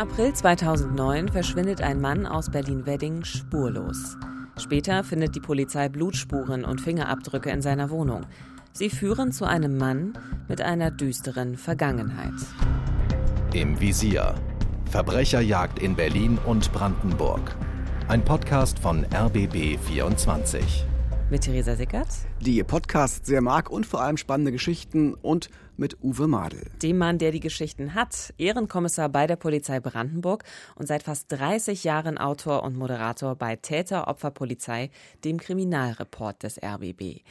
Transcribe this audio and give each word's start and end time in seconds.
April 0.00 0.32
2009 0.32 1.28
verschwindet 1.28 1.82
ein 1.82 2.00
Mann 2.00 2.24
aus 2.24 2.50
Berlin-Wedding 2.50 3.22
spurlos. 3.22 4.16
Später 4.56 5.04
findet 5.04 5.34
die 5.34 5.40
Polizei 5.40 5.90
Blutspuren 5.90 6.64
und 6.64 6.80
Fingerabdrücke 6.80 7.50
in 7.50 7.60
seiner 7.60 7.90
Wohnung. 7.90 8.24
Sie 8.72 8.88
führen 8.88 9.30
zu 9.30 9.44
einem 9.44 9.76
Mann 9.76 10.14
mit 10.48 10.62
einer 10.62 10.90
düsteren 10.90 11.58
Vergangenheit. 11.58 12.32
Im 13.52 13.78
Visier. 13.78 14.36
Verbrecherjagd 14.86 15.78
in 15.78 15.94
Berlin 15.94 16.38
und 16.46 16.72
Brandenburg. 16.72 17.54
Ein 18.08 18.24
Podcast 18.24 18.78
von 18.78 19.04
RBB 19.04 19.78
24 19.86 20.86
mit 21.30 21.42
Theresa 21.42 21.76
Sickert. 21.76 22.08
Die 22.40 22.56
ihr 22.56 22.64
Podcast 22.64 23.26
sehr 23.26 23.40
mag 23.40 23.70
und 23.70 23.86
vor 23.86 24.02
allem 24.02 24.16
spannende 24.16 24.52
Geschichten 24.52 25.14
und 25.14 25.48
mit 25.80 25.96
Uwe 26.04 26.28
Madel. 26.28 26.70
Dem 26.82 26.98
Mann, 26.98 27.18
der 27.18 27.32
die 27.32 27.40
Geschichten 27.40 27.94
hat, 27.94 28.34
Ehrenkommissar 28.38 29.08
bei 29.08 29.26
der 29.26 29.36
Polizei 29.36 29.80
Brandenburg 29.80 30.44
und 30.76 30.86
seit 30.86 31.02
fast 31.02 31.32
30 31.32 31.82
Jahren 31.82 32.18
Autor 32.18 32.62
und 32.62 32.76
Moderator 32.76 33.34
bei 33.34 33.56
Täter 33.56 34.06
Opfer 34.06 34.30
Polizei, 34.30 34.90
dem 35.24 35.38
Kriminalreport 35.38 36.42
des 36.42 36.62
RBB. 36.62 37.22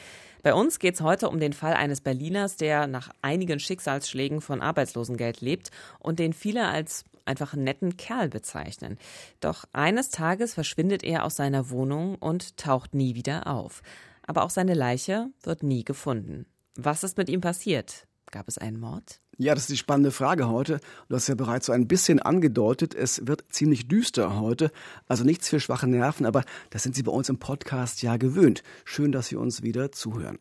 Bei 0.42 0.54
uns 0.54 0.80
geht 0.80 0.96
es 0.96 1.02
heute 1.02 1.30
um 1.30 1.40
den 1.40 1.54
Fall 1.54 1.74
eines 1.74 2.02
Berliners, 2.02 2.58
der 2.58 2.88
nach 2.88 3.10
einigen 3.22 3.60
Schicksalsschlägen 3.60 4.42
von 4.42 4.62
Arbeitslosengeld 4.62 5.42
lebt 5.42 5.70
und 6.00 6.18
den 6.18 6.34
viele 6.34 6.68
als 6.68 7.06
einfach 7.26 7.54
netten 7.54 7.98
Kerl 7.98 8.30
bezeichnen. 8.30 8.98
Doch 9.42 9.66
eines 9.74 10.10
Tages 10.10 10.56
verschwindet 10.56 11.04
er 11.04 11.24
aus 11.24 11.36
seiner 11.36 11.70
Wohnung 11.70 12.16
und 12.16 12.58
taucht 12.58 12.96
nie 12.96 13.14
wieder 13.14 13.46
auf. 13.48 13.84
Aber 14.26 14.44
auch 14.44 14.50
seine 14.50 14.74
Leiche 14.74 15.28
wird 15.44 15.62
nie 15.62 15.84
gefunden. 15.84 16.48
Was 16.76 17.04
ist 17.04 17.18
mit 17.18 17.30
ihm 17.30 17.42
passiert? 17.42 18.08
Gab 18.32 18.48
es 18.48 18.60
einen 18.60 18.80
Mord? 18.80 19.20
Ja, 19.38 19.56
das 19.56 19.64
ist 19.64 19.72
die 19.72 19.78
spannende 19.78 20.12
Frage 20.12 20.50
heute. 20.50 20.80
Du 21.08 21.16
hast 21.16 21.28
ja 21.28 21.36
bereits 21.36 21.66
so 21.66 21.72
ein 21.72 21.88
bisschen 21.88 22.20
angedeutet, 22.20 22.94
es 22.94 23.26
wird 23.26 23.46
ziemlich 23.50 23.88
düster 23.88 24.40
heute. 24.40 24.72
Also 25.08 25.24
nichts 25.24 25.50
für 25.50 25.60
schwache 25.60 25.88
Nerven, 25.88 26.26
aber 26.26 26.44
das 26.70 26.84
sind 26.84 26.96
Sie 26.96 27.04
bei 27.04 27.12
uns 27.12 27.30
im 27.30 27.40
Podcast 27.40 28.04
ja 28.04 28.18
gewöhnt. 28.18 28.62
Schön, 28.86 29.12
dass 29.12 29.28
Sie 29.28 29.36
uns 29.36 29.64
wieder 29.64 29.92
zuhören. 29.92 30.38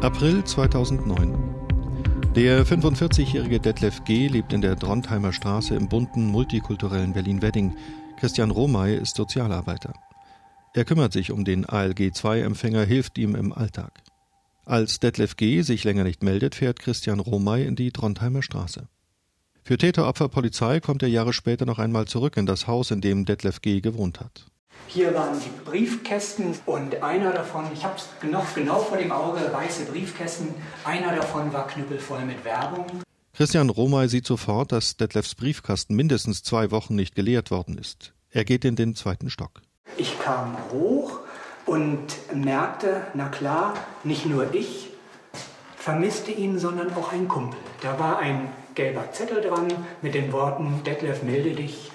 April 0.00 0.44
2009. 0.44 1.47
Der 2.34 2.64
45-jährige 2.64 3.58
Detlef 3.58 4.04
G. 4.04 4.28
lebt 4.28 4.52
in 4.52 4.60
der 4.60 4.76
Drontheimer 4.76 5.32
Straße 5.32 5.74
im 5.74 5.88
bunten, 5.88 6.26
multikulturellen 6.26 7.14
Berlin-Wedding. 7.14 7.74
Christian 8.18 8.50
Romay 8.50 8.96
ist 8.96 9.16
Sozialarbeiter. 9.16 9.94
Er 10.74 10.84
kümmert 10.84 11.12
sich 11.12 11.32
um 11.32 11.44
den 11.44 11.64
ALG-2-Empfänger, 11.64 12.84
hilft 12.84 13.18
ihm 13.18 13.34
im 13.34 13.52
Alltag. 13.52 14.02
Als 14.64 15.00
Detlef 15.00 15.36
G. 15.36 15.62
sich 15.62 15.82
länger 15.84 16.04
nicht 16.04 16.22
meldet, 16.22 16.54
fährt 16.54 16.78
Christian 16.78 17.18
Romay 17.18 17.66
in 17.66 17.74
die 17.74 17.90
Drontheimer 17.90 18.42
Straße. 18.42 18.88
Für 19.64 19.78
Täteropfer-Polizei 19.78 20.80
kommt 20.80 21.02
er 21.02 21.08
Jahre 21.08 21.32
später 21.32 21.66
noch 21.66 21.78
einmal 21.78 22.06
zurück 22.06 22.36
in 22.36 22.46
das 22.46 22.66
Haus, 22.66 22.90
in 22.90 23.00
dem 23.00 23.24
Detlef 23.24 23.62
G. 23.62 23.80
gewohnt 23.80 24.20
hat. 24.20 24.46
Hier 24.86 25.14
waren 25.14 25.38
die 25.40 25.70
Briefkästen 25.70 26.58
und 26.64 27.02
einer 27.02 27.32
davon, 27.32 27.66
ich 27.72 27.84
habe 27.84 27.96
es 27.96 28.08
noch 28.30 28.54
genau 28.54 28.78
vor 28.78 28.96
dem 28.96 29.12
Auge, 29.12 29.40
weiße 29.52 29.84
Briefkästen, 29.86 30.54
einer 30.84 31.14
davon 31.14 31.52
war 31.52 31.66
knüppelvoll 31.66 32.20
mit 32.24 32.44
Werbung. 32.44 32.86
Christian 33.34 33.70
Romay 33.70 34.08
sieht 34.08 34.26
sofort, 34.26 34.72
dass 34.72 34.96
Detlefs 34.96 35.34
Briefkasten 35.34 35.94
mindestens 35.94 36.42
zwei 36.42 36.70
Wochen 36.70 36.94
nicht 36.94 37.14
geleert 37.14 37.50
worden 37.50 37.78
ist. 37.78 38.14
Er 38.30 38.44
geht 38.44 38.64
in 38.64 38.76
den 38.76 38.94
zweiten 38.94 39.30
Stock. 39.30 39.62
Ich 39.96 40.18
kam 40.20 40.56
hoch 40.72 41.20
und 41.66 42.06
merkte, 42.34 43.02
na 43.14 43.28
klar, 43.28 43.74
nicht 44.04 44.26
nur 44.26 44.54
ich 44.54 44.88
vermisste 45.76 46.32
ihn, 46.32 46.58
sondern 46.58 46.92
auch 46.94 47.12
ein 47.12 47.28
Kumpel. 47.28 47.58
Da 47.80 47.98
war 47.98 48.18
ein 48.18 48.48
gelber 48.74 49.10
Zettel 49.12 49.40
dran 49.40 49.68
mit 50.02 50.14
den 50.14 50.32
Worten, 50.32 50.82
Detlef, 50.84 51.22
melde 51.22 51.52
dich, 51.52 51.90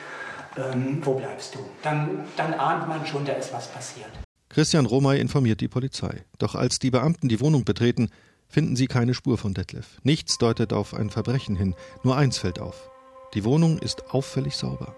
ähm, 0.57 0.99
wo 1.01 1.13
bleibst 1.15 1.55
du? 1.55 1.59
Dann, 1.81 2.25
dann 2.37 2.53
ahnt 2.53 2.87
man 2.87 3.05
schon, 3.05 3.25
da 3.25 3.33
ist 3.33 3.53
was 3.53 3.67
passiert. 3.67 4.09
Christian 4.49 4.85
Romay 4.85 5.19
informiert 5.19 5.61
die 5.61 5.67
Polizei. 5.67 6.23
Doch 6.37 6.55
als 6.55 6.79
die 6.79 6.91
Beamten 6.91 7.27
die 7.27 7.39
Wohnung 7.39 7.65
betreten, 7.65 8.09
finden 8.47 8.75
sie 8.75 8.87
keine 8.87 9.15
Spur 9.15 9.37
von 9.37 9.53
Detlef. 9.53 9.99
Nichts 10.03 10.37
deutet 10.37 10.73
auf 10.73 10.93
ein 10.93 11.09
Verbrechen 11.09 11.55
hin, 11.55 11.75
nur 12.03 12.15
eins 12.15 12.37
fällt 12.37 12.59
auf. 12.59 12.91
Die 13.33 13.43
Wohnung 13.43 13.79
ist 13.79 14.11
auffällig 14.13 14.55
sauber. 14.55 14.95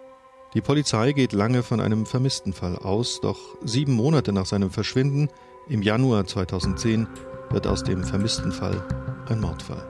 Die 0.53 0.61
Polizei 0.61 1.13
geht 1.13 1.31
lange 1.31 1.63
von 1.63 1.79
einem 1.79 2.05
Vermisstenfall 2.05 2.77
aus, 2.77 3.21
doch 3.21 3.39
sieben 3.63 3.93
Monate 3.93 4.33
nach 4.33 4.45
seinem 4.45 4.71
Verschwinden, 4.71 5.29
im 5.69 5.81
Januar 5.81 6.27
2010, 6.27 7.07
wird 7.49 7.65
aus 7.67 7.83
dem 7.83 8.03
Vermisstenfall 8.03 8.85
ein 9.27 9.39
Mordfall. 9.39 9.85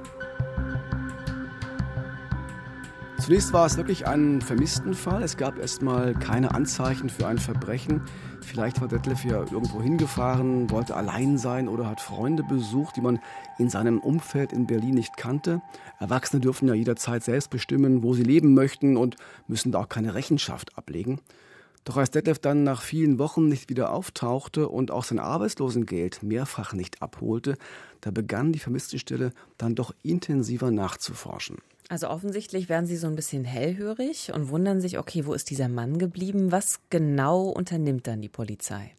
Zunächst 3.26 3.54
war 3.54 3.66
es 3.66 3.76
wirklich 3.76 4.06
ein 4.06 4.40
Vermisstenfall. 4.40 5.24
Es 5.24 5.36
gab 5.36 5.58
erstmal 5.58 6.14
keine 6.14 6.54
Anzeichen 6.54 7.10
für 7.10 7.26
ein 7.26 7.40
Verbrechen. 7.40 8.04
Vielleicht 8.42 8.82
war 8.82 8.88
Detlef 8.88 9.26
ja 9.26 9.40
irgendwo 9.40 9.82
hingefahren, 9.82 10.70
wollte 10.70 10.96
allein 10.96 11.40
sein 11.40 11.68
oder 11.68 11.90
hat 11.90 12.02
Freunde 12.02 12.44
besucht, 12.44 12.98
die 12.98 13.02
man 13.02 13.18
in 13.58 13.68
seinem 13.72 13.98
Umfeld 13.98 14.54
in 14.54 14.68
Berlin 14.68 14.94
nicht 14.94 15.18
kannte. 15.18 15.64
Erwachsene 16.00 16.40
dürfen 16.40 16.68
ja 16.68 16.76
jederzeit 16.76 17.24
selbst 17.24 17.50
bestimmen, 17.50 18.04
wo 18.04 18.14
sie 18.14 18.22
leben 18.22 18.54
möchten 18.54 18.96
und 18.96 19.16
müssen 19.48 19.72
da 19.72 19.80
auch 19.80 19.90
keine 19.90 20.14
Rechenschaft 20.14 20.78
ablegen. 20.78 21.20
Doch 21.84 21.98
als 21.98 22.12
Detlef 22.12 22.38
dann 22.38 22.64
nach 22.64 22.84
vielen 22.84 23.18
Wochen 23.18 23.48
nicht 23.48 23.72
wieder 23.72 23.92
auftauchte 23.92 24.70
und 24.70 24.92
auch 24.92 25.04
sein 25.04 25.18
Arbeitslosengeld 25.18 26.22
mehrfach 26.22 26.74
nicht 26.74 27.02
abholte, 27.02 27.58
da 28.02 28.12
begann 28.12 28.54
die 28.54 28.60
Vermisstenstelle 28.60 29.32
dann 29.58 29.74
doch 29.74 29.96
intensiver 30.04 30.70
nachzuforschen. 30.70 31.58
Also 31.88 32.10
offensichtlich 32.10 32.68
werden 32.68 32.88
Sie 32.88 32.98
so 32.98 33.08
ein 33.08 33.16
bisschen 33.16 33.46
hellhörig 33.46 34.32
und 34.34 34.50
wundern 34.50 34.82
sich, 34.82 34.98
okay, 34.98 35.26
wo 35.26 35.34
ist 35.34 35.50
dieser 35.50 35.70
Mann 35.70 36.00
geblieben? 36.00 36.52
Was 36.52 36.80
genau 36.90 37.44
unternimmt 37.44 38.08
dann 38.08 38.22
die 38.22 38.30
Polizei? 38.30 38.92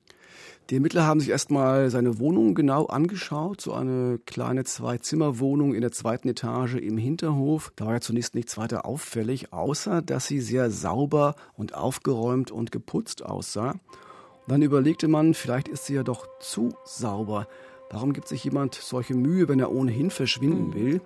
Die 0.70 0.76
Ermittler 0.76 1.06
haben 1.06 1.20
sich 1.20 1.28
erstmal 1.28 1.90
seine 1.90 2.18
Wohnung 2.18 2.56
genau 2.56 2.86
angeschaut, 2.86 3.60
so 3.60 3.72
eine 3.72 4.18
kleine 4.26 4.64
Zwei-Zimmer-Wohnung 4.64 5.74
in 5.74 5.80
der 5.80 5.92
zweiten 5.92 6.28
Etage 6.28 6.74
im 6.74 6.98
Hinterhof. 6.98 7.72
Da 7.76 7.86
war 7.86 7.94
ja 7.94 8.00
zunächst 8.00 8.34
nichts 8.34 8.58
weiter 8.58 8.84
auffällig, 8.84 9.52
außer 9.52 10.02
dass 10.02 10.26
sie 10.26 10.40
sehr 10.40 10.72
sauber 10.72 11.36
und 11.54 11.74
aufgeräumt 11.74 12.50
und 12.50 12.72
geputzt 12.72 13.24
aussah. 13.24 13.72
Und 13.72 14.48
dann 14.48 14.62
überlegte 14.62 15.06
man, 15.06 15.34
vielleicht 15.34 15.68
ist 15.68 15.86
sie 15.86 15.94
ja 15.94 16.02
doch 16.02 16.26
zu 16.40 16.74
sauber. 16.84 17.46
Warum 17.90 18.12
gibt 18.12 18.26
sich 18.26 18.42
jemand 18.42 18.74
solche 18.74 19.14
Mühe, 19.14 19.48
wenn 19.48 19.60
er 19.60 19.70
ohnehin 19.70 20.10
verschwinden 20.10 20.72
hm. 20.72 20.74
will? 20.74 21.00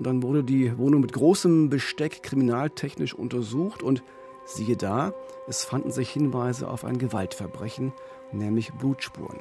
Und 0.00 0.06
dann 0.06 0.22
wurde 0.22 0.42
die 0.42 0.78
Wohnung 0.78 1.02
mit 1.02 1.12
großem 1.12 1.68
Besteck 1.68 2.22
kriminaltechnisch 2.22 3.12
untersucht 3.12 3.82
und 3.82 4.02
siehe 4.46 4.74
da, 4.74 5.12
es 5.46 5.62
fanden 5.62 5.90
sich 5.90 6.08
Hinweise 6.08 6.70
auf 6.70 6.86
ein 6.86 6.96
Gewaltverbrechen, 6.96 7.92
nämlich 8.32 8.72
Blutspuren. 8.72 9.40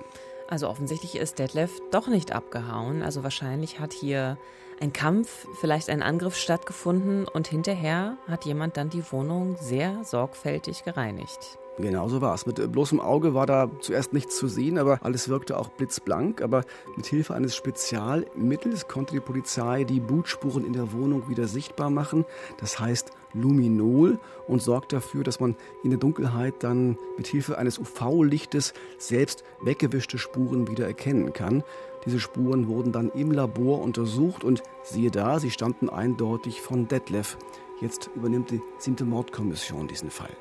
Also 0.50 0.68
offensichtlich 0.68 1.16
ist 1.16 1.40
Detlef 1.40 1.80
doch 1.92 2.10
nicht 2.10 2.34
abgehauen. 2.34 3.04
Also 3.04 3.24
wahrscheinlich 3.24 3.80
hat 3.80 3.94
hier 3.94 4.38
ein 4.82 4.92
Kampf, 4.92 5.48
vielleicht 5.62 5.90
ein 5.90 6.04
Angriff 6.04 6.36
stattgefunden 6.36 7.26
und 7.26 7.48
hinterher 7.48 8.18
hat 8.28 8.44
jemand 8.44 8.76
dann 8.76 8.90
die 8.90 9.10
Wohnung 9.14 9.56
sehr 9.62 10.04
sorgfältig 10.04 10.84
gereinigt. 10.84 11.58
Genau 11.82 12.10
so 12.10 12.20
war 12.20 12.36
es. 12.36 12.46
Mit 12.46 12.72
bloßem 12.74 13.00
Auge 13.00 13.34
war 13.34 13.46
da 13.46 13.72
zuerst 13.80 14.12
nichts 14.12 14.36
zu 14.36 14.50
sehen, 14.50 14.78
aber 14.78 15.00
alles 15.02 15.30
wirkte 15.30 15.58
auch 15.58 15.70
blitzblank. 15.70 16.42
Aber 16.42 16.66
mit 16.98 17.06
Hilfe 17.06 17.34
eines 17.34 17.56
Spezialmittels 17.56 18.90
konnte 18.90 19.14
die 19.14 19.22
Polizei 19.22 19.86
die 19.86 20.02
Blutspuren 20.02 20.66
in 20.66 20.74
der 20.74 20.92
Wohnung 20.92 21.30
wieder 21.30 21.48
sichtbar 21.48 21.90
machen. 21.90 22.26
Das 22.60 22.82
heißt 22.82 23.12
Luminol 23.34 24.20
und 24.46 24.62
sorgt 24.62 24.92
dafür, 24.92 25.24
dass 25.24 25.40
man 25.40 25.56
in 25.82 25.92
der 25.92 26.00
Dunkelheit 26.00 26.56
dann 26.60 26.98
mit 27.16 27.28
Hilfe 27.28 27.58
eines 27.58 27.80
UV-Lichtes 27.80 28.74
selbst 28.98 29.46
weggewischte 29.62 30.18
Spuren 30.18 30.68
wieder 30.68 30.86
erkennen 30.86 31.32
kann. 31.32 31.64
Diese 32.06 32.20
Spuren 32.20 32.68
wurden 32.68 32.92
dann 32.92 33.10
im 33.10 33.32
Labor 33.32 33.82
untersucht 33.82 34.44
und 34.44 34.64
siehe 34.84 35.12
da, 35.12 35.40
sie 35.40 35.52
stammten 35.52 35.90
eindeutig 35.90 36.60
von 36.60 36.90
Detlef. 36.90 37.38
Jetzt 37.80 38.10
übernimmt 38.16 38.52
die 38.52 38.62
siebte 38.80 39.06
Mordkommission 39.06 39.88
diesen 39.88 40.12
Fall. 40.12 40.36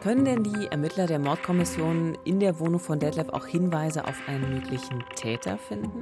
Können 0.00 0.24
denn 0.24 0.44
die 0.44 0.66
Ermittler 0.66 1.06
der 1.06 1.18
Mordkommission 1.18 2.18
in 2.24 2.40
der 2.40 2.58
Wohnung 2.60 2.80
von 2.80 2.98
Detlef 2.98 3.30
auch 3.30 3.46
Hinweise 3.46 4.04
auf 4.04 4.16
einen 4.26 4.54
möglichen 4.54 5.02
Täter 5.14 5.58
finden? 5.58 6.00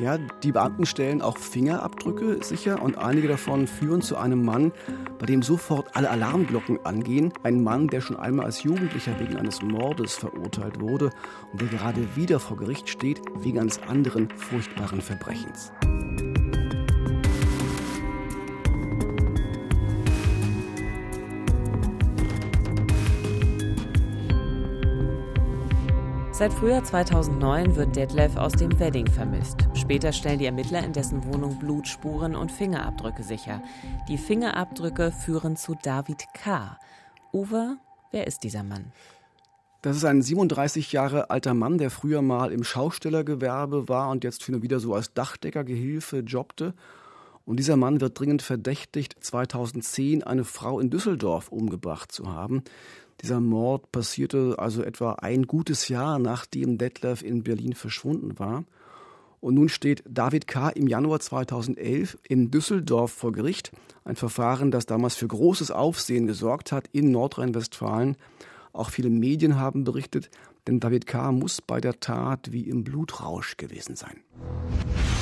Ja, 0.00 0.18
die 0.18 0.50
Beamten 0.50 0.86
stellen 0.86 1.22
auch 1.22 1.38
Fingerabdrücke 1.38 2.42
sicher 2.42 2.82
und 2.82 2.98
einige 2.98 3.28
davon 3.28 3.68
führen 3.68 4.02
zu 4.02 4.16
einem 4.16 4.44
Mann, 4.44 4.72
bei 5.20 5.26
dem 5.26 5.40
sofort 5.42 5.94
alle 5.94 6.10
Alarmglocken 6.10 6.84
angehen. 6.84 7.32
Ein 7.44 7.62
Mann, 7.62 7.86
der 7.86 8.00
schon 8.00 8.16
einmal 8.16 8.46
als 8.46 8.64
Jugendlicher 8.64 9.18
wegen 9.20 9.36
eines 9.36 9.62
Mordes 9.62 10.14
verurteilt 10.14 10.80
wurde 10.80 11.10
und 11.52 11.60
der 11.60 11.68
gerade 11.68 12.16
wieder 12.16 12.40
vor 12.40 12.56
Gericht 12.56 12.88
steht 12.88 13.20
wegen 13.38 13.60
eines 13.60 13.80
anderen 13.82 14.28
furchtbaren 14.30 15.00
Verbrechens. 15.00 15.70
Seit 26.36 26.52
Frühjahr 26.52 26.82
2009 26.82 27.76
wird 27.76 27.94
Detlef 27.94 28.36
aus 28.36 28.54
dem 28.54 28.76
Wedding 28.80 29.06
vermisst. 29.06 29.68
Später 29.74 30.12
stellen 30.12 30.40
die 30.40 30.46
Ermittler 30.46 30.84
in 30.84 30.92
dessen 30.92 31.24
Wohnung 31.26 31.60
Blutspuren 31.60 32.34
und 32.34 32.50
Fingerabdrücke 32.50 33.22
sicher. 33.22 33.62
Die 34.08 34.18
Fingerabdrücke 34.18 35.12
führen 35.12 35.54
zu 35.54 35.76
David 35.80 36.24
K. 36.34 36.76
Uwe, 37.32 37.76
wer 38.10 38.26
ist 38.26 38.42
dieser 38.42 38.64
Mann? 38.64 38.86
Das 39.82 39.96
ist 39.96 40.04
ein 40.04 40.22
37 40.22 40.90
Jahre 40.90 41.30
alter 41.30 41.54
Mann, 41.54 41.78
der 41.78 41.92
früher 41.92 42.20
mal 42.20 42.50
im 42.50 42.64
Schaustellergewerbe 42.64 43.88
war 43.88 44.10
und 44.10 44.24
jetzt 44.24 44.42
und 44.42 44.60
wieder 44.60 44.80
so 44.80 44.92
als 44.92 45.14
Dachdeckergehilfe 45.14 46.18
jobbte. 46.18 46.74
Und 47.46 47.58
dieser 47.58 47.76
Mann 47.76 48.00
wird 48.00 48.18
dringend 48.18 48.42
verdächtigt, 48.42 49.16
2010 49.20 50.24
eine 50.24 50.44
Frau 50.44 50.80
in 50.80 50.90
Düsseldorf 50.90 51.52
umgebracht 51.52 52.10
zu 52.10 52.32
haben. 52.32 52.64
Dieser 53.24 53.40
Mord 53.40 53.90
passierte 53.90 54.56
also 54.58 54.82
etwa 54.82 55.14
ein 55.14 55.46
gutes 55.46 55.88
Jahr, 55.88 56.18
nachdem 56.18 56.76
Detlef 56.76 57.22
in 57.22 57.42
Berlin 57.42 57.72
verschwunden 57.72 58.38
war. 58.38 58.64
Und 59.40 59.54
nun 59.54 59.70
steht 59.70 60.04
David 60.06 60.46
K. 60.46 60.68
im 60.68 60.88
Januar 60.88 61.20
2011 61.20 62.18
in 62.28 62.50
Düsseldorf 62.50 63.12
vor 63.12 63.32
Gericht. 63.32 63.72
Ein 64.04 64.16
Verfahren, 64.16 64.70
das 64.70 64.84
damals 64.84 65.14
für 65.14 65.26
großes 65.26 65.70
Aufsehen 65.70 66.26
gesorgt 66.26 66.70
hat 66.70 66.86
in 66.92 67.12
Nordrhein-Westfalen. 67.12 68.18
Auch 68.74 68.90
viele 68.90 69.08
Medien 69.08 69.58
haben 69.58 69.84
berichtet, 69.84 70.28
denn 70.66 70.78
David 70.78 71.06
K. 71.06 71.32
muss 71.32 71.62
bei 71.62 71.80
der 71.80 72.00
Tat 72.00 72.52
wie 72.52 72.68
im 72.68 72.84
Blutrausch 72.84 73.56
gewesen 73.56 73.96
sein. 73.96 74.18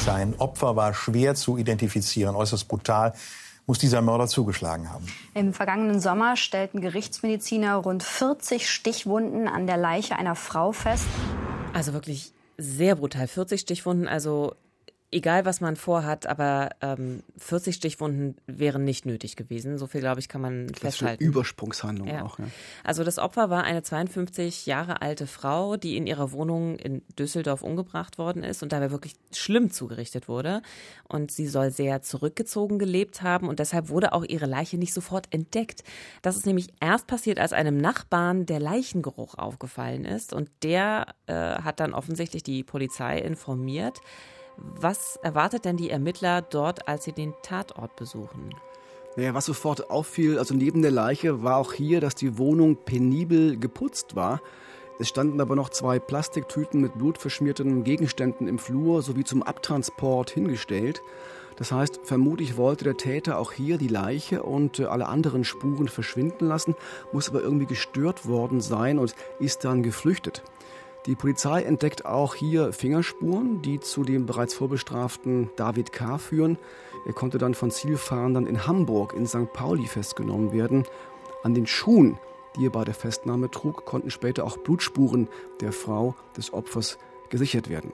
Sein 0.04 0.34
Opfer 0.38 0.74
war 0.74 0.92
schwer 0.92 1.36
zu 1.36 1.56
identifizieren, 1.56 2.34
äußerst 2.34 2.66
brutal 2.66 3.14
muss 3.66 3.78
dieser 3.78 4.02
Mörder 4.02 4.26
zugeschlagen 4.26 4.90
haben. 4.90 5.06
Im 5.34 5.52
vergangenen 5.52 6.00
Sommer 6.00 6.36
stellten 6.36 6.80
Gerichtsmediziner 6.80 7.76
rund 7.76 8.02
40 8.02 8.68
Stichwunden 8.68 9.48
an 9.48 9.66
der 9.66 9.76
Leiche 9.76 10.16
einer 10.16 10.34
Frau 10.34 10.72
fest. 10.72 11.06
Also 11.72 11.92
wirklich 11.92 12.32
sehr 12.58 12.96
brutal. 12.96 13.28
40 13.28 13.60
Stichwunden, 13.60 14.08
also 14.08 14.54
egal 15.12 15.44
was 15.44 15.60
man 15.60 15.76
vorhat, 15.76 16.26
aber 16.26 16.70
ähm, 16.80 17.22
40 17.36 17.76
Stichwunden 17.76 18.36
wären 18.46 18.84
nicht 18.84 19.04
nötig 19.06 19.36
gewesen. 19.36 19.78
So 19.78 19.86
viel, 19.86 20.00
glaube 20.00 20.20
ich, 20.20 20.28
kann 20.28 20.40
man 20.40 20.68
das 20.68 20.80
festhalten. 20.80 21.22
Übersprungshandlung 21.22 22.08
ja. 22.08 22.24
auch. 22.24 22.38
Ja. 22.38 22.46
Also 22.82 23.04
das 23.04 23.18
Opfer 23.18 23.50
war 23.50 23.64
eine 23.64 23.82
52 23.82 24.66
Jahre 24.66 25.02
alte 25.02 25.26
Frau, 25.26 25.76
die 25.76 25.96
in 25.96 26.06
ihrer 26.06 26.32
Wohnung 26.32 26.76
in 26.76 27.02
Düsseldorf 27.18 27.62
umgebracht 27.62 28.16
worden 28.18 28.42
ist 28.42 28.62
und 28.62 28.72
dabei 28.72 28.90
wirklich 28.90 29.14
schlimm 29.32 29.70
zugerichtet 29.70 30.28
wurde. 30.28 30.62
Und 31.06 31.30
sie 31.30 31.46
soll 31.46 31.70
sehr 31.70 32.00
zurückgezogen 32.00 32.78
gelebt 32.78 33.22
haben 33.22 33.48
und 33.48 33.58
deshalb 33.58 33.90
wurde 33.90 34.14
auch 34.14 34.24
ihre 34.24 34.46
Leiche 34.46 34.78
nicht 34.78 34.94
sofort 34.94 35.26
entdeckt. 35.30 35.84
Das 36.22 36.36
ist 36.36 36.46
nämlich 36.46 36.68
erst 36.80 37.06
passiert, 37.06 37.38
als 37.38 37.52
einem 37.52 37.76
Nachbarn 37.76 38.46
der 38.46 38.60
Leichengeruch 38.60 39.34
aufgefallen 39.34 40.06
ist 40.06 40.32
und 40.32 40.50
der 40.62 41.14
äh, 41.26 41.34
hat 41.34 41.80
dann 41.80 41.92
offensichtlich 41.92 42.42
die 42.42 42.64
Polizei 42.64 43.18
informiert. 43.18 44.00
Was 44.56 45.16
erwartet 45.16 45.64
denn 45.64 45.76
die 45.76 45.90
Ermittler 45.90 46.42
dort, 46.42 46.88
als 46.88 47.04
sie 47.04 47.12
den 47.12 47.34
Tatort 47.42 47.96
besuchen? 47.96 48.54
Naja, 49.16 49.34
was 49.34 49.44
sofort 49.44 49.90
auffiel, 49.90 50.38
also 50.38 50.54
neben 50.54 50.80
der 50.80 50.90
Leiche 50.90 51.42
war 51.42 51.58
auch 51.58 51.72
hier, 51.72 52.00
dass 52.00 52.14
die 52.14 52.38
Wohnung 52.38 52.76
penibel 52.76 53.58
geputzt 53.58 54.16
war. 54.16 54.40
Es 54.98 55.08
standen 55.08 55.40
aber 55.40 55.56
noch 55.56 55.68
zwei 55.68 55.98
Plastiktüten 55.98 56.80
mit 56.80 56.96
blutverschmierten 56.96 57.84
Gegenständen 57.84 58.46
im 58.48 58.58
Flur 58.58 59.02
sowie 59.02 59.24
zum 59.24 59.42
Abtransport 59.42 60.30
hingestellt. 60.30 61.02
Das 61.56 61.72
heißt, 61.72 62.00
vermutlich 62.04 62.56
wollte 62.56 62.84
der 62.84 62.96
Täter 62.96 63.38
auch 63.38 63.52
hier 63.52 63.78
die 63.78 63.88
Leiche 63.88 64.42
und 64.42 64.78
äh, 64.78 64.84
alle 64.84 65.06
anderen 65.06 65.44
Spuren 65.44 65.88
verschwinden 65.88 66.46
lassen, 66.46 66.74
muss 67.12 67.28
aber 67.28 67.42
irgendwie 67.42 67.66
gestört 67.66 68.26
worden 68.26 68.60
sein 68.60 68.98
und 68.98 69.14
ist 69.38 69.64
dann 69.64 69.82
geflüchtet. 69.82 70.42
Die 71.06 71.16
Polizei 71.16 71.62
entdeckt 71.62 72.06
auch 72.06 72.36
hier 72.36 72.72
Fingerspuren, 72.72 73.60
die 73.60 73.80
zu 73.80 74.04
dem 74.04 74.24
bereits 74.24 74.54
vorbestraften 74.54 75.50
David 75.56 75.92
K. 75.92 76.16
führen. 76.16 76.58
Er 77.06 77.12
konnte 77.12 77.38
dann 77.38 77.54
von 77.54 77.72
Zielfahndern 77.72 78.46
in 78.46 78.68
Hamburg 78.68 79.12
in 79.12 79.26
St. 79.26 79.52
Pauli 79.52 79.86
festgenommen 79.86 80.52
werden. 80.52 80.84
An 81.42 81.54
den 81.54 81.66
Schuhen, 81.66 82.18
die 82.56 82.66
er 82.66 82.70
bei 82.70 82.84
der 82.84 82.94
Festnahme 82.94 83.50
trug, 83.50 83.84
konnten 83.84 84.10
später 84.10 84.44
auch 84.44 84.58
Blutspuren 84.58 85.28
der 85.60 85.72
Frau 85.72 86.14
des 86.36 86.52
Opfers 86.52 86.98
gesichert 87.30 87.68
werden. 87.68 87.92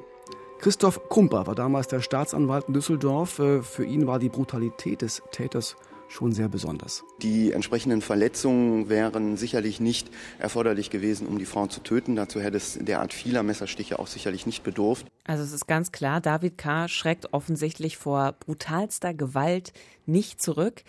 Christoph 0.58 1.08
Kumper 1.08 1.46
war 1.46 1.54
damals 1.54 1.88
der 1.88 2.00
Staatsanwalt 2.00 2.66
in 2.68 2.74
Düsseldorf. 2.74 3.38
Äh, 3.38 3.62
für 3.62 3.84
ihn 3.84 4.06
war 4.06 4.18
die 4.18 4.28
Brutalität 4.28 5.00
des 5.00 5.22
Täters 5.30 5.76
schon 6.08 6.32
sehr 6.32 6.48
besonders. 6.48 7.04
Die 7.22 7.52
entsprechenden 7.52 8.02
Verletzungen 8.02 8.88
wären 8.88 9.36
sicherlich 9.36 9.80
nicht 9.80 10.10
erforderlich 10.38 10.90
gewesen, 10.90 11.26
um 11.26 11.38
die 11.38 11.44
Frau 11.44 11.66
zu 11.66 11.80
töten. 11.80 12.16
Dazu 12.16 12.40
hätte 12.40 12.56
es 12.56 12.78
derart 12.80 13.12
vieler 13.12 13.42
Messerstiche 13.42 13.98
auch 13.98 14.06
sicherlich 14.06 14.46
nicht 14.46 14.62
bedurft. 14.62 15.06
Also 15.24 15.44
es 15.44 15.52
ist 15.52 15.66
ganz 15.66 15.92
klar, 15.92 16.20
David 16.20 16.58
K. 16.58 16.88
schreckt 16.88 17.32
offensichtlich 17.32 17.96
vor 17.96 18.32
brutalster 18.32 19.14
Gewalt 19.14 19.72
nicht 20.06 20.40
zurück. 20.40 20.82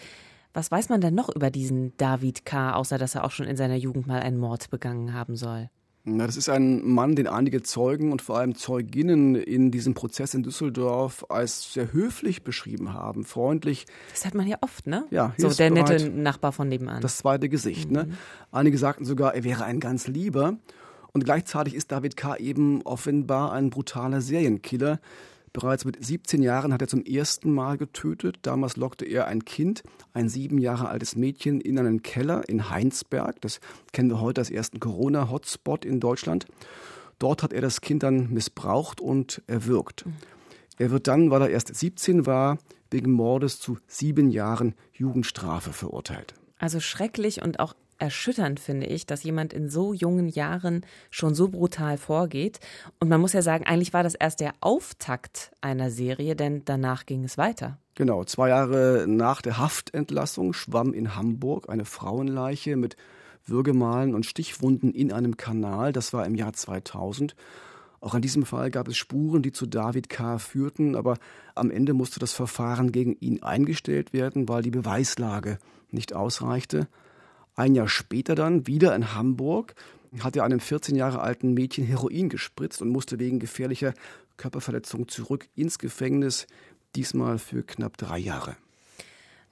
Was 0.53 0.71
weiß 0.71 0.89
man 0.89 1.01
denn 1.01 1.13
noch 1.13 1.29
über 1.29 1.51
diesen 1.51 1.95
David 1.97 2.45
K., 2.45 2.73
außer 2.73 2.97
dass 2.97 3.15
er 3.15 3.23
auch 3.23 3.31
schon 3.31 3.45
in 3.45 3.57
seiner 3.57 3.75
Jugend 3.75 4.07
mal 4.07 4.21
einen 4.21 4.39
Mord 4.39 4.69
begangen 4.69 5.13
haben 5.13 5.35
soll? 5.35 5.69
Na, 6.15 6.25
das 6.25 6.37
ist 6.37 6.49
ein 6.49 6.87
Mann, 6.87 7.15
den 7.15 7.27
einige 7.27 7.61
Zeugen 7.61 8.11
und 8.11 8.21
vor 8.21 8.37
allem 8.37 8.55
Zeuginnen 8.55 9.35
in 9.35 9.71
diesem 9.71 9.93
Prozess 9.93 10.33
in 10.33 10.43
Düsseldorf 10.43 11.25
als 11.29 11.73
sehr 11.73 11.93
höflich 11.93 12.43
beschrieben 12.43 12.93
haben, 12.93 13.25
freundlich. 13.25 13.85
Das 14.11 14.25
hat 14.25 14.33
man 14.33 14.47
ja 14.47 14.57
oft, 14.61 14.87
ne? 14.87 15.05
Ja, 15.11 15.33
so 15.37 15.49
der 15.49 15.69
nette 15.71 16.09
Nachbar 16.09 16.51
von 16.51 16.67
nebenan. 16.67 17.01
Das 17.01 17.17
zweite 17.17 17.49
Gesicht, 17.49 17.91
ne? 17.91 18.05
mhm. 18.05 18.09
ne? 18.09 18.17
Einige 18.51 18.77
sagten 18.77 19.05
sogar, 19.05 19.35
er 19.35 19.43
wäre 19.43 19.63
ein 19.63 19.79
ganz 19.79 20.07
lieber. 20.07 20.57
Und 21.11 21.25
gleichzeitig 21.25 21.73
ist 21.75 21.91
David 21.91 22.17
K. 22.17 22.35
eben 22.37 22.81
offenbar 22.83 23.51
ein 23.51 23.69
brutaler 23.69 24.21
Serienkiller, 24.21 24.99
Bereits 25.53 25.85
mit 25.85 26.03
17 26.03 26.41
Jahren 26.41 26.73
hat 26.73 26.81
er 26.81 26.87
zum 26.87 27.03
ersten 27.03 27.51
Mal 27.51 27.77
getötet. 27.77 28.39
Damals 28.43 28.77
lockte 28.77 29.05
er 29.05 29.27
ein 29.27 29.45
Kind, 29.45 29.83
ein 30.13 30.29
sieben 30.29 30.57
Jahre 30.57 30.89
altes 30.89 31.15
Mädchen, 31.15 31.59
in 31.61 31.79
einen 31.79 32.03
Keller 32.03 32.47
in 32.47 32.69
Heinsberg. 32.69 33.41
Das 33.41 33.59
kennen 33.91 34.09
wir 34.09 34.21
heute 34.21 34.41
als 34.41 34.51
ersten 34.51 34.79
Corona-Hotspot 34.79 35.85
in 35.85 35.99
Deutschland. 35.99 36.45
Dort 37.17 37.43
hat 37.43 37.53
er 37.53 37.61
das 37.61 37.81
Kind 37.81 38.03
dann 38.03 38.31
missbraucht 38.31 39.01
und 39.01 39.41
erwürgt. 39.47 40.05
Er 40.77 40.91
wird 40.91 41.07
dann, 41.07 41.31
weil 41.31 41.41
er 41.41 41.49
erst 41.49 41.75
17 41.75 42.25
war, 42.25 42.57
wegen 42.91 43.11
Mordes 43.11 43.59
zu 43.59 43.77
sieben 43.87 44.29
Jahren 44.29 44.73
Jugendstrafe 44.93 45.73
verurteilt. 45.73 46.33
Also 46.57 46.79
schrecklich 46.79 47.41
und 47.41 47.59
auch 47.59 47.73
erschütternd, 47.99 48.59
finde 48.59 48.87
ich, 48.87 49.05
dass 49.05 49.23
jemand 49.23 49.53
in 49.53 49.69
so 49.69 49.93
jungen 49.93 50.29
Jahren 50.29 50.85
schon 51.09 51.35
so 51.35 51.49
brutal 51.49 51.97
vorgeht. 51.97 52.59
Und 52.99 53.09
man 53.09 53.21
muss 53.21 53.33
ja 53.33 53.41
sagen, 53.41 53.65
eigentlich 53.65 53.93
war 53.93 54.03
das 54.03 54.15
erst 54.15 54.39
der 54.39 54.53
Auftakt 54.61 55.51
einer 55.61 55.91
Serie, 55.91 56.35
denn 56.35 56.63
danach 56.65 57.05
ging 57.05 57.23
es 57.23 57.37
weiter. 57.37 57.77
Genau, 57.95 58.23
zwei 58.23 58.49
Jahre 58.49 59.05
nach 59.07 59.41
der 59.41 59.57
Haftentlassung 59.57 60.53
schwamm 60.53 60.93
in 60.93 61.15
Hamburg 61.15 61.69
eine 61.69 61.85
Frauenleiche 61.85 62.77
mit 62.77 62.95
Würgemalen 63.45 64.15
und 64.15 64.25
Stichwunden 64.25 64.93
in 64.93 65.11
einem 65.11 65.37
Kanal. 65.37 65.91
Das 65.91 66.13
war 66.13 66.25
im 66.25 66.35
Jahr 66.35 66.53
2000. 66.53 67.35
Auch 68.01 68.13
an 68.13 68.21
diesem 68.21 68.45
Fall 68.45 68.71
gab 68.71 68.87
es 68.87 68.95
Spuren, 68.95 69.41
die 69.41 69.51
zu 69.51 69.65
David 69.65 70.07
K. 70.07 70.37
führten, 70.37 70.95
aber 70.95 71.17
am 71.55 71.69
Ende 71.69 71.93
musste 71.93 72.19
das 72.19 72.31
Verfahren 72.31 72.91
gegen 72.91 73.17
ihn 73.19 73.43
eingestellt 73.43 74.13
werden, 74.13 74.47
weil 74.47 74.61
die 74.61 74.71
Beweislage 74.71 75.59
nicht 75.91 76.13
ausreichte. 76.13 76.87
Ein 77.59 77.75
Jahr 77.75 77.89
später 77.89 78.35
dann, 78.35 78.67
wieder 78.67 78.95
in 78.95 79.13
Hamburg, 79.15 79.75
hat 80.19 80.37
er 80.37 80.45
einem 80.45 80.61
14 80.61 80.95
Jahre 80.95 81.19
alten 81.19 81.53
Mädchen 81.53 81.85
Heroin 81.85 82.29
gespritzt 82.29 82.81
und 82.81 82.87
musste 82.87 83.19
wegen 83.19 83.37
gefährlicher 83.37 83.93
Körperverletzung 84.37 85.09
zurück 85.09 85.49
ins 85.55 85.77
Gefängnis, 85.77 86.47
diesmal 86.95 87.37
für 87.37 87.63
knapp 87.63 87.97
drei 87.97 88.17
Jahre. 88.17 88.55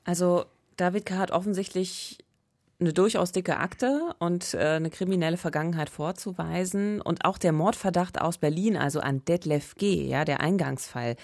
Also 0.05 0.45
David 0.77 1.05
K. 1.05 1.17
hat 1.17 1.31
offensichtlich 1.31 2.19
eine 2.79 2.93
durchaus 2.93 3.33
dicke 3.33 3.57
Akte 3.57 4.15
und 4.19 4.53
äh, 4.53 4.59
eine 4.59 4.89
kriminelle 4.89 5.35
Vergangenheit 5.35 5.89
vorzuweisen. 5.89 7.01
Und 7.01 7.25
auch 7.25 7.37
der 7.37 7.51
Mordverdacht 7.51 8.21
aus 8.21 8.37
Berlin, 8.37 8.77
also 8.77 9.01
an 9.01 9.25
Detlef 9.25 9.75
G., 9.75 10.07
ja, 10.07 10.23
der 10.23 10.39
Eingangsfall, 10.39 11.17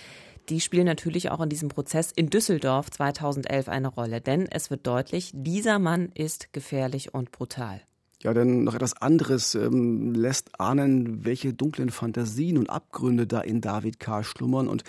die 0.50 0.60
spielen 0.60 0.86
natürlich 0.86 1.32
auch 1.32 1.42
in 1.42 1.50
diesem 1.50 1.70
Prozess 1.70 2.12
in 2.12 2.30
Düsseldorf 2.30 2.92
2011 2.92 3.70
eine 3.70 3.88
Rolle. 3.88 4.22
Denn 4.22 4.48
es 4.50 4.70
wird 4.70 4.86
deutlich, 4.86 5.32
dieser 5.34 5.80
Mann 5.80 6.10
ist 6.14 6.54
gefährlich 6.54 7.14
und 7.14 7.32
brutal. 7.32 7.82
Ja, 8.22 8.34
denn 8.34 8.64
noch 8.64 8.76
etwas 8.76 9.02
anderes 9.02 9.54
ähm, 9.56 10.14
lässt 10.14 10.60
ahnen, 10.60 11.26
welche 11.26 11.54
dunklen 11.54 11.90
Fantasien 11.90 12.58
und 12.58 12.70
Abgründe 12.70 13.28
da 13.28 13.42
in 13.42 13.60
David 13.60 14.00
K. 14.00 14.24
schlummern 14.24 14.70
und 14.70 14.84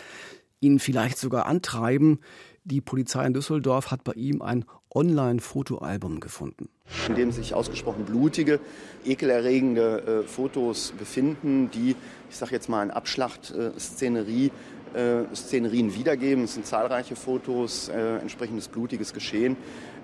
ihn 0.60 0.78
vielleicht 0.78 1.18
sogar 1.18 1.46
antreiben. 1.46 2.20
Die 2.62 2.80
Polizei 2.80 3.26
in 3.26 3.34
Düsseldorf 3.34 3.90
hat 3.90 4.04
bei 4.04 4.12
ihm 4.12 4.40
ein 4.40 4.64
Online-Fotoalbum 4.94 6.20
gefunden. 6.20 6.68
In 7.08 7.16
dem 7.16 7.32
sich 7.32 7.54
ausgesprochen 7.54 8.04
blutige, 8.04 8.60
ekelerregende 9.04 10.22
äh, 10.22 10.28
Fotos 10.28 10.92
befinden, 10.96 11.70
die, 11.72 11.96
ich 12.30 12.36
sage 12.36 12.52
jetzt 12.52 12.68
mal 12.68 12.82
in 12.84 12.90
Abschlachtszenerie, 12.90 14.46
äh, 14.46 14.50
Szenerien 15.34 15.94
wiedergeben. 15.94 16.44
Es 16.44 16.54
sind 16.54 16.66
zahlreiche 16.66 17.16
Fotos, 17.16 17.88
äh, 17.88 18.18
entsprechendes 18.18 18.68
blutiges 18.68 19.12
Geschehen, 19.12 19.56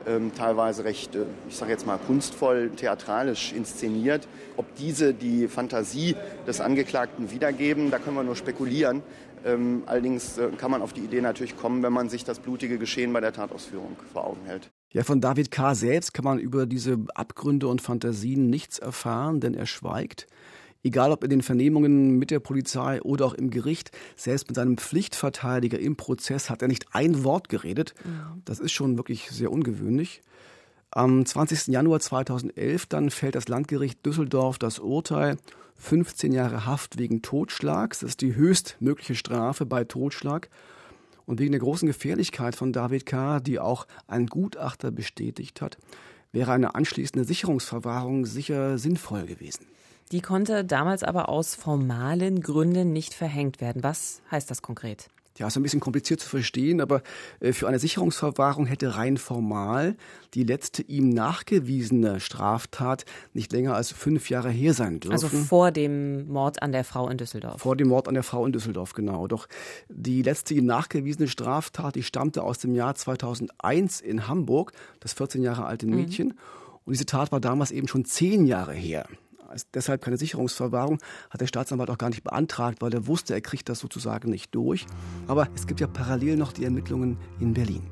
ähm, 0.06 0.32
teilweise 0.35 0.85
recht, 0.85 1.14
äh, 1.14 1.25
ich 1.49 1.56
sage 1.56 1.73
jetzt 1.73 1.87
mal, 1.87 1.99
kunstvoll, 1.99 2.70
theatralisch 2.70 3.52
inszeniert. 3.52 4.26
Ob 4.56 4.75
diese 4.76 5.14
die 5.14 5.49
Fantasie 5.49 6.16
des 6.47 6.61
Angeklagten 6.61 7.30
wiedergeben, 7.30 7.90
da 7.90 7.99
können 7.99 8.16
wir 8.16 8.23
nur 8.23 8.37
spekulieren. 8.37 9.02
Ähm, 9.44 9.82
allerdings 9.87 10.38
äh, 10.38 10.49
kann 10.56 10.70
man 10.70 10.82
auf 10.82 10.92
die 10.92 11.00
Idee 11.00 11.20
natürlich 11.20 11.56
kommen, 11.56 11.82
wenn 11.82 11.92
man 11.92 12.09
sich 12.09 12.25
das 12.25 12.38
blutige 12.38 12.78
Geschehen 12.78 13.12
bei 13.12 13.20
der 13.20 13.32
Tatausführung 13.32 13.97
vor 14.12 14.26
Augen 14.26 14.44
hält. 14.47 14.70
Ja, 14.92 15.04
von 15.04 15.20
David 15.20 15.50
K. 15.50 15.75
selbst 15.75 16.12
kann 16.12 16.25
man 16.25 16.38
über 16.38 16.66
diese 16.66 16.99
Abgründe 17.14 17.68
und 17.68 17.80
Fantasien 17.80 18.50
nichts 18.50 18.78
erfahren, 18.78 19.40
denn 19.40 19.54
er 19.54 19.66
schweigt. 19.66 20.26
Egal 20.82 21.12
ob 21.12 21.25
in 21.25 21.30
den 21.30 21.42
Vernehmungen 21.42 22.18
mit 22.18 22.30
der 22.30 22.40
Polizei 22.40 23.02
oder 23.02 23.26
auch 23.26 23.34
im 23.34 23.50
Gericht, 23.50 23.90
selbst 24.16 24.49
mit 24.49 24.56
seinem 24.56 24.78
Pflichtverteidiger 24.78 25.78
im 25.78 25.96
Prozess 25.96 26.49
hat 26.49 26.62
er 26.62 26.68
nicht 26.68 26.87
ein 26.92 27.22
Wort 27.22 27.49
geredet. 27.50 27.94
Das 28.44 28.60
ist 28.60 28.72
schon 28.72 28.96
wirklich 28.96 29.30
sehr 29.30 29.52
ungewöhnlich. 29.52 30.22
Am 30.90 31.25
20. 31.25 31.68
Januar 31.68 32.00
2011 32.00 32.87
dann 32.87 33.10
fällt 33.10 33.34
das 33.34 33.46
Landgericht 33.46 34.04
Düsseldorf 34.04 34.58
das 34.58 34.78
Urteil 34.78 35.37
15 35.76 36.32
Jahre 36.32 36.66
Haft 36.66 36.99
wegen 36.99 37.22
Totschlags. 37.22 38.00
Das 38.00 38.10
ist 38.10 38.20
die 38.22 38.34
höchstmögliche 38.34 39.14
Strafe 39.14 39.66
bei 39.66 39.84
Totschlag. 39.84 40.49
Und 41.26 41.38
wegen 41.38 41.52
der 41.52 41.60
großen 41.60 41.87
Gefährlichkeit 41.87 42.56
von 42.56 42.72
David 42.72 43.06
K., 43.06 43.38
die 43.38 43.60
auch 43.60 43.87
ein 44.08 44.26
Gutachter 44.26 44.90
bestätigt 44.90 45.60
hat, 45.60 45.78
wäre 46.32 46.52
eine 46.52 46.75
anschließende 46.75 47.25
Sicherungsverwahrung 47.25 48.26
sicher 48.26 48.78
sinnvoll 48.78 49.26
gewesen. 49.26 49.66
Die 50.12 50.21
konnte 50.21 50.64
damals 50.64 51.05
aber 51.05 51.29
aus 51.29 51.55
formalen 51.55 52.40
Gründen 52.40 52.93
nicht 52.93 53.14
verhängt 53.14 53.61
werden. 53.61 53.85
Was 53.85 54.23
heißt 54.31 54.50
das 54.50 54.61
konkret? 54.61 55.09
Ja, 55.38 55.47
ist 55.47 55.57
ein 55.57 55.62
bisschen 55.62 55.81
kompliziert 55.81 56.21
zu 56.21 56.29
verstehen, 56.29 56.83
aber 56.83 57.02
äh, 57.38 57.52
für 57.52 57.67
eine 57.67 57.79
Sicherungsverwahrung 57.79 58.67
hätte 58.67 58.97
rein 58.97 59.17
formal 59.17 59.97
die 60.35 60.43
letzte 60.43 60.83
ihm 60.83 61.09
nachgewiesene 61.09 62.21
Straftat 62.21 63.07
nicht 63.33 63.50
länger 63.52 63.75
als 63.75 63.90
fünf 63.90 64.29
Jahre 64.29 64.50
her 64.50 64.75
sein 64.75 65.00
dürfen. 65.00 65.12
Also 65.12 65.29
vor 65.29 65.71
dem 65.71 66.29
Mord 66.29 66.61
an 66.62 66.73
der 66.73 66.85
Frau 66.85 67.09
in 67.09 67.17
Düsseldorf. 67.17 67.62
Vor 67.62 67.75
dem 67.75 67.88
Mord 67.88 68.07
an 68.07 68.14
der 68.14 68.23
Frau 68.23 68.45
in 68.45 68.52
Düsseldorf, 68.52 68.93
genau. 68.93 69.29
Doch 69.29 69.47
die 69.88 70.21
letzte 70.21 70.52
ihm 70.52 70.67
nachgewiesene 70.67 71.29
Straftat, 71.29 71.95
die 71.95 72.02
stammte 72.02 72.43
aus 72.43 72.59
dem 72.59 72.75
Jahr 72.75 72.95
2001 72.95 74.00
in 74.02 74.29
Hamburg, 74.29 74.73
das 74.99 75.14
14 75.14 75.43
Jahre 75.43 75.64
alte. 75.64 75.87
Mädchen. 75.87 76.29
Mhm. 76.29 76.35
Und 76.85 76.93
diese 76.93 77.07
Tat 77.07 77.33
war 77.33 77.40
damals 77.40 77.71
eben 77.71 77.88
schon 77.88 78.05
zehn 78.05 78.45
Jahre 78.45 78.75
her 78.75 79.07
deshalb 79.75 80.02
keine 80.02 80.16
Sicherungsverwahrung, 80.16 80.99
hat 81.30 81.40
der 81.40 81.47
Staatsanwalt 81.47 81.90
auch 81.90 81.99
gar 81.99 82.11
nicht 82.11 82.25
beantragt, 82.25 82.80
weil 82.80 82.92
er 82.92 83.07
wusste, 83.07 83.35
er 83.35 83.40
kriegt 83.40 83.69
das 83.69 83.78
sozusagen 83.78 84.30
nicht 84.30 84.54
durch. 84.54 84.87
Aber 85.26 85.49
es 85.54 85.66
gibt 85.66 85.80
ja 85.80 85.87
parallel 85.87 86.37
noch 86.37 86.52
die 86.52 86.64
Ermittlungen 86.64 87.19
in 87.40 87.54
Berlin. 87.54 87.90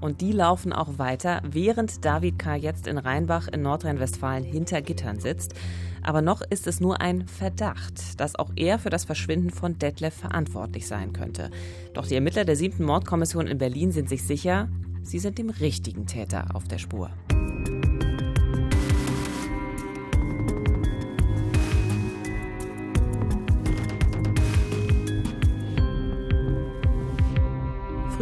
Und 0.00 0.20
die 0.20 0.32
laufen 0.32 0.74
auch 0.74 0.98
weiter, 0.98 1.40
während 1.50 2.04
David 2.04 2.38
K. 2.38 2.56
jetzt 2.56 2.86
in 2.86 2.98
Rheinbach 2.98 3.48
in 3.48 3.62
Nordrhein-Westfalen 3.62 4.44
hinter 4.44 4.82
Gittern 4.82 5.18
sitzt. 5.18 5.54
Aber 6.02 6.20
noch 6.20 6.42
ist 6.42 6.66
es 6.66 6.78
nur 6.78 7.00
ein 7.00 7.26
Verdacht, 7.26 8.20
dass 8.20 8.34
auch 8.34 8.50
er 8.54 8.78
für 8.78 8.90
das 8.90 9.06
Verschwinden 9.06 9.48
von 9.48 9.78
Detlef 9.78 10.12
verantwortlich 10.12 10.86
sein 10.86 11.14
könnte. 11.14 11.50
Doch 11.94 12.06
die 12.06 12.16
Ermittler 12.16 12.44
der 12.44 12.56
siebten 12.56 12.84
Mordkommission 12.84 13.46
in 13.46 13.56
Berlin 13.56 13.92
sind 13.92 14.10
sich 14.10 14.24
sicher, 14.24 14.68
sie 15.02 15.18
sind 15.18 15.38
dem 15.38 15.48
richtigen 15.48 16.06
Täter 16.06 16.48
auf 16.54 16.64
der 16.64 16.78
Spur. 16.78 17.08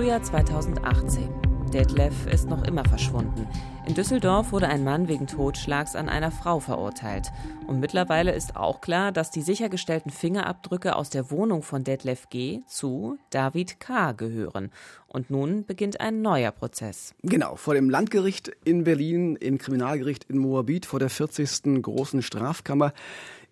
Frühjahr 0.03 0.21
2018. 0.21 1.29
Detlef 1.73 2.27
ist 2.27 2.49
noch 2.49 2.65
immer 2.65 2.85
verschwunden. 2.85 3.47
In 3.87 3.95
Düsseldorf 3.95 4.51
wurde 4.51 4.67
ein 4.67 4.83
Mann 4.83 5.07
wegen 5.07 5.29
Totschlags 5.29 5.95
an 5.95 6.09
einer 6.09 6.33
Frau 6.33 6.59
verurteilt. 6.59 7.31
Und 7.69 7.79
mittlerweile 7.79 8.33
ist 8.33 8.57
auch 8.57 8.81
klar, 8.81 9.13
dass 9.13 9.31
die 9.31 9.43
sichergestellten 9.43 10.11
Fingerabdrücke 10.11 10.97
aus 10.97 11.09
der 11.11 11.31
Wohnung 11.31 11.63
von 11.63 11.85
Detlef 11.85 12.29
G. 12.31 12.63
zu 12.67 13.17
David 13.31 13.79
K. 13.79 14.11
gehören. 14.11 14.73
Und 15.07 15.31
nun 15.31 15.65
beginnt 15.67 16.01
ein 16.01 16.21
neuer 16.21 16.51
Prozess. 16.51 17.15
Genau, 17.23 17.55
vor 17.55 17.75
dem 17.75 17.89
Landgericht 17.89 18.51
in 18.65 18.83
Berlin, 18.83 19.37
im 19.37 19.59
Kriminalgericht 19.59 20.25
in 20.25 20.39
Moabit, 20.39 20.85
vor 20.85 20.99
der 20.99 21.11
40. 21.11 21.81
großen 21.81 22.23
Strafkammer. 22.23 22.93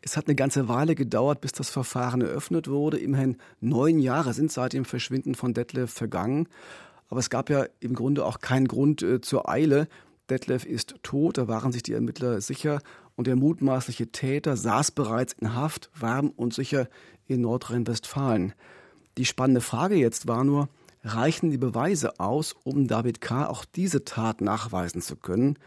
Es 0.03 0.17
hat 0.17 0.27
eine 0.27 0.35
ganze 0.35 0.69
Weile 0.69 0.95
gedauert, 0.95 1.41
bis 1.41 1.53
das 1.53 1.71
Verfahren 1.71 2.23
eröffnet 2.23 2.69
wurde. 2.69 2.99
Immerhin 2.99 3.37
neun 3.61 3.99
Jahre 3.99 4.33
sind 4.33 4.51
seit 4.51 4.73
dem 4.73 4.85
Verschwinden 4.85 5.35
von 5.35 5.53
Detlef 5.53 5.91
vergangen. 5.91 6.49
Aber 7.09 7.21
es 7.21 7.29
gab 7.29 7.51
ja 7.51 7.67
im 7.81 7.95
Grunde 7.95 8.25
auch 8.25 8.39
keinen 8.39 8.69
Grund 8.69 9.03
äh, 9.03 9.21
zur 9.21 9.49
Eile. 9.49 9.89
Detlef 10.31 10.65
ist 10.65 10.95
tot, 11.03 11.39
da 11.39 11.49
waren 11.49 11.73
sich 11.73 11.83
die 11.83 11.93
Ermittler 11.93 12.41
sicher. 12.41 12.81
Und 13.17 13.27
der 13.27 13.37
mutmaßliche 13.37 14.13
Täter 14.13 14.57
saß 14.57 14.93
bereits 14.93 15.35
in 15.35 15.55
Haft, 15.55 15.91
warm 15.99 16.31
und 16.31 16.55
sicher 16.55 16.89
in 17.27 17.43
Nordrhein-Westfalen. 17.43 18.55
Die 19.19 19.27
spannende 19.27 19.61
Frage 19.61 19.97
jetzt 19.97 20.27
war 20.27 20.45
nur, 20.45 20.69
reichen 21.03 21.51
die 21.51 21.59
Beweise 21.59 22.19
aus, 22.21 22.55
um 22.65 22.87
David 22.87 23.21
K. 23.21 23.47
auch 23.47 23.65
diese 23.65 24.05
Tat 24.05 24.41
nachweisen 24.41 25.03
zu 25.03 25.17
können? 25.17 25.59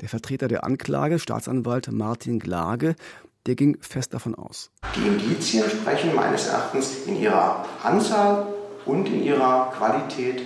Der 0.00 0.08
Vertreter 0.08 0.48
der 0.48 0.64
Anklage, 0.64 1.18
Staatsanwalt 1.18 1.92
Martin 1.92 2.38
Glage, 2.38 2.94
der 3.46 3.54
ging 3.54 3.76
fest 3.80 4.14
davon 4.14 4.34
aus. 4.34 4.70
Die 4.96 5.06
Indizien 5.06 5.68
sprechen 5.68 6.14
meines 6.14 6.48
Erachtens 6.48 7.06
in 7.06 7.20
ihrer 7.20 7.64
Anzahl 7.82 8.46
und 8.86 9.06
in 9.06 9.22
ihrer 9.22 9.72
Qualität 9.76 10.42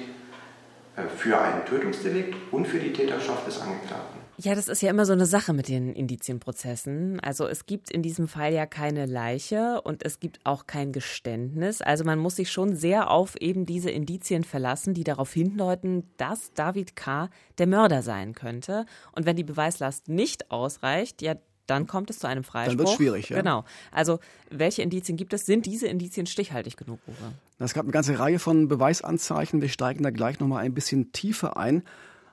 äh, 0.97 1.03
für 1.17 1.39
ein 1.39 1.65
Tötungsdelikt 1.67 2.35
und 2.53 2.67
für 2.67 2.79
die 2.79 2.93
Täterschaft 2.93 3.47
des 3.47 3.61
Angeklagten. 3.61 4.19
Ja, 4.41 4.55
das 4.55 4.69
ist 4.69 4.83
ja 4.83 4.91
immer 4.91 5.05
so 5.05 5.13
eine 5.13 5.27
Sache 5.27 5.53
mit 5.53 5.67
den 5.67 5.93
Indizienprozessen. 5.93 7.19
Also 7.19 7.49
es 7.49 7.67
gibt 7.67 7.91
in 7.91 8.03
diesem 8.03 8.29
Fall 8.29 8.53
ja 8.53 8.67
keine 8.67 9.07
Leiche 9.07 9.81
und 9.83 10.05
es 10.05 10.21
gibt 10.21 10.39
auch 10.45 10.69
kein 10.69 10.93
Geständnis. 10.93 11.83
Also 11.83 12.05
man 12.05 12.21
muss 12.21 12.37
sich 12.37 12.53
schon 12.53 12.77
sehr 12.77 13.11
auf 13.11 13.35
eben 13.41 13.67
diese 13.67 13.91
Indizien 13.91 14.45
verlassen, 14.45 14.95
die 14.95 15.03
darauf 15.03 15.33
hindeuten, 15.33 16.05
dass 16.19 16.53
David 16.53 16.95
K. 16.95 17.31
der 17.59 17.67
Mörder 17.67 18.03
sein 18.03 18.33
könnte. 18.33 18.87
Und 19.11 19.27
wenn 19.27 19.35
die 19.35 19.43
Beweislast 19.43 20.09
nicht 20.09 20.53
ausreicht, 20.53 21.21
ja, 21.21 21.35
dann 21.69 21.87
kommt 21.87 22.11
es 22.11 22.19
zu 22.19 22.27
einem 22.27 22.45
Freispruch. 22.45 22.77
Dann 22.77 22.79
wird 22.79 22.89
es 22.89 22.95
schwierig, 22.95 23.29
ja. 23.29 23.39
Genau. 23.39 23.65
Also, 23.93 24.19
welche 24.51 24.83
Indizien 24.83 25.17
gibt 25.17 25.33
es? 25.33 25.47
Sind 25.47 25.67
diese 25.67 25.87
Indizien 25.87 26.27
stichhaltig 26.27 26.77
genug, 26.77 26.99
Uwe? 27.07 27.33
Es 27.59 27.75
gab 27.75 27.85
eine 27.85 27.93
ganze 27.93 28.19
Reihe 28.19 28.39
von 28.39 28.69
Beweisanzeichen. 28.69 29.61
Wir 29.61 29.69
steigen 29.69 30.03
da 30.03 30.11
gleich 30.11 30.41
nochmal 30.41 30.65
ein 30.65 30.75
bisschen 30.75 31.13
tiefer 31.13 31.57
ein. 31.57 31.83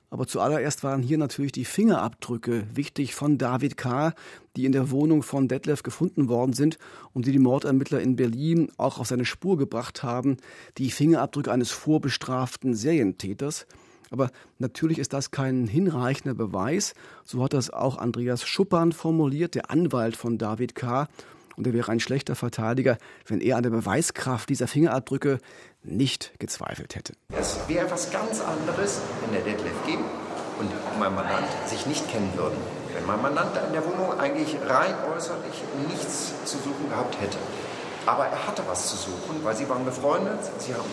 Aber 0.10 0.27
zuallererst 0.27 0.84
waren 0.84 1.01
hier 1.01 1.18
natürlich 1.18 1.51
die 1.51 1.65
Fingerabdrücke 1.65 2.68
wichtig 2.74 3.15
von 3.15 3.38
David 3.38 3.75
K., 3.75 4.13
die 4.56 4.65
in 4.65 4.72
der 4.72 4.89
Wohnung 4.92 5.24
von 5.24 5.48
Detlef 5.48 5.84
gefunden 5.84 6.30
worden 6.30 6.54
sind 6.54 6.77
und 7.12 7.25
die 7.25 7.34
die 7.34 7.39
Mordermittler 7.39 8.00
in 8.00 8.15
Berlin 8.15 8.72
auch 8.77 9.00
auf 9.00 9.08
seine 9.08 9.25
Spur 9.25 9.58
gebracht 9.58 10.04
haben. 10.04 10.38
Die 10.77 10.92
Fingerabdrücke 10.92 11.51
eines 11.51 11.72
vorbestraften 11.72 12.75
Serientäters. 12.75 13.65
Aber 14.16 14.32
natürlich 14.60 14.98
ist 14.98 15.12
das 15.12 15.30
kein 15.30 15.68
hinreichender 15.68 16.36
Beweis. 16.36 16.94
So 17.26 17.44
hat 17.44 17.52
das 17.52 17.70
auch 17.70 17.98
Andreas 17.98 18.48
Schuppern 18.48 18.94
formuliert, 18.94 19.56
der 19.56 19.72
Anwalt 19.72 20.16
von 20.16 20.38
David 20.38 20.74
K. 20.74 21.10
Und 21.58 21.68
er 21.68 21.74
wäre 21.74 21.92
ein 21.92 22.00
schlechter 22.00 22.34
Verteidiger, 22.34 22.98
wenn 23.28 23.42
er 23.42 23.58
an 23.58 23.64
der 23.64 23.72
Beweiskraft 23.72 24.48
dieser 24.48 24.70
Fingerabdrücke 24.70 25.40
nicht 25.84 26.32
gezweifelt 26.40 26.96
hätte. 26.96 27.12
Es 27.38 27.60
wäre 27.68 27.88
etwas 27.88 28.10
ganz 28.10 28.40
anderes, 28.40 29.02
wenn 29.20 29.34
der 29.34 29.42
Detlef 29.42 29.86
G. 29.86 29.96
und 29.96 30.72
mein 30.98 31.14
Mandant 31.14 31.48
sich 31.66 31.86
nicht 31.86 32.10
kennen 32.10 32.32
würden. 32.38 32.58
Wenn 32.94 33.06
mein 33.06 33.22
Mandant 33.22 33.52
in 33.68 33.74
der 33.74 33.84
Wohnung 33.84 34.18
eigentlich 34.18 34.56
rein 34.66 34.96
äußerlich 35.14 35.62
nichts 35.90 36.32
zu 36.46 36.56
suchen 36.60 36.90
gehabt 36.90 37.20
hätte. 37.20 37.38
Aber 38.06 38.28
er 38.28 38.48
hatte 38.48 38.64
was 38.66 38.92
zu 38.92 38.96
suchen, 38.96 39.44
weil 39.44 39.58
sie 39.58 39.68
waren 39.68 39.84
befreundet, 39.84 40.40
sie 40.60 40.74
haben 40.74 40.86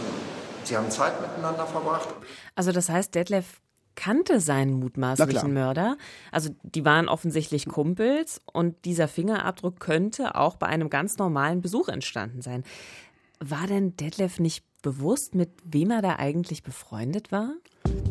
Sie 0.64 0.76
haben 0.76 0.90
Zeit 0.90 1.20
miteinander 1.20 1.66
verbracht. 1.66 2.08
Also 2.54 2.72
das 2.72 2.88
heißt, 2.88 3.14
Detlef 3.14 3.60
kannte 3.94 4.40
seinen 4.40 4.74
mutmaßlichen 4.74 5.52
Mörder. 5.52 5.96
Also 6.30 6.50
die 6.62 6.84
waren 6.84 7.08
offensichtlich 7.08 7.66
Kumpels 7.66 8.40
und 8.52 8.84
dieser 8.84 9.08
Fingerabdruck 9.08 9.80
könnte 9.80 10.34
auch 10.34 10.56
bei 10.56 10.66
einem 10.66 10.90
ganz 10.90 11.18
normalen 11.18 11.60
Besuch 11.60 11.88
entstanden 11.88 12.42
sein. 12.42 12.64
War 13.40 13.66
denn 13.66 13.96
Detlef 13.96 14.38
nicht 14.38 14.64
bewusst, 14.82 15.34
mit 15.34 15.50
wem 15.64 15.90
er 15.90 16.02
da 16.02 16.16
eigentlich 16.16 16.62
befreundet 16.62 17.32
war? 17.32 17.54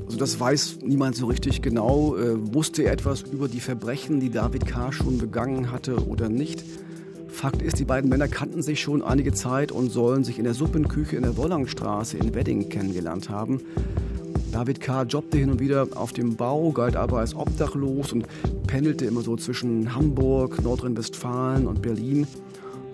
Also 0.05 0.17
das 0.17 0.39
weiß 0.39 0.79
niemand 0.81 1.15
so 1.15 1.27
richtig 1.27 1.61
genau. 1.61 2.17
Äh, 2.17 2.53
wusste 2.53 2.83
er 2.83 2.93
etwas 2.93 3.21
über 3.21 3.47
die 3.47 3.61
Verbrechen, 3.61 4.19
die 4.19 4.29
David 4.29 4.67
K. 4.67 4.91
schon 4.91 5.17
begangen 5.17 5.71
hatte 5.71 6.05
oder 6.07 6.29
nicht? 6.29 6.63
Fakt 7.31 7.61
ist, 7.61 7.79
die 7.79 7.85
beiden 7.85 8.09
Männer 8.09 8.27
kannten 8.27 8.61
sich 8.61 8.81
schon 8.81 9.01
einige 9.01 9.33
Zeit 9.33 9.71
und 9.71 9.89
sollen 9.89 10.23
sich 10.23 10.37
in 10.37 10.43
der 10.43 10.53
Suppenküche 10.53 11.15
in 11.15 11.23
der 11.23 11.37
Wollangstraße 11.37 12.17
in 12.17 12.35
Wedding 12.35 12.69
kennengelernt 12.69 13.29
haben. 13.29 13.61
David 14.51 14.81
K. 14.81 15.03
jobbte 15.03 15.37
hin 15.37 15.49
und 15.49 15.59
wieder 15.59 15.87
auf 15.95 16.11
dem 16.11 16.35
Bau, 16.35 16.71
galt 16.71 16.95
aber 16.95 17.19
als 17.19 17.33
obdachlos 17.33 18.11
und 18.11 18.25
pendelte 18.67 19.05
immer 19.05 19.21
so 19.21 19.37
zwischen 19.37 19.95
Hamburg, 19.95 20.61
Nordrhein-Westfalen 20.61 21.67
und 21.67 21.81
Berlin. 21.81 22.27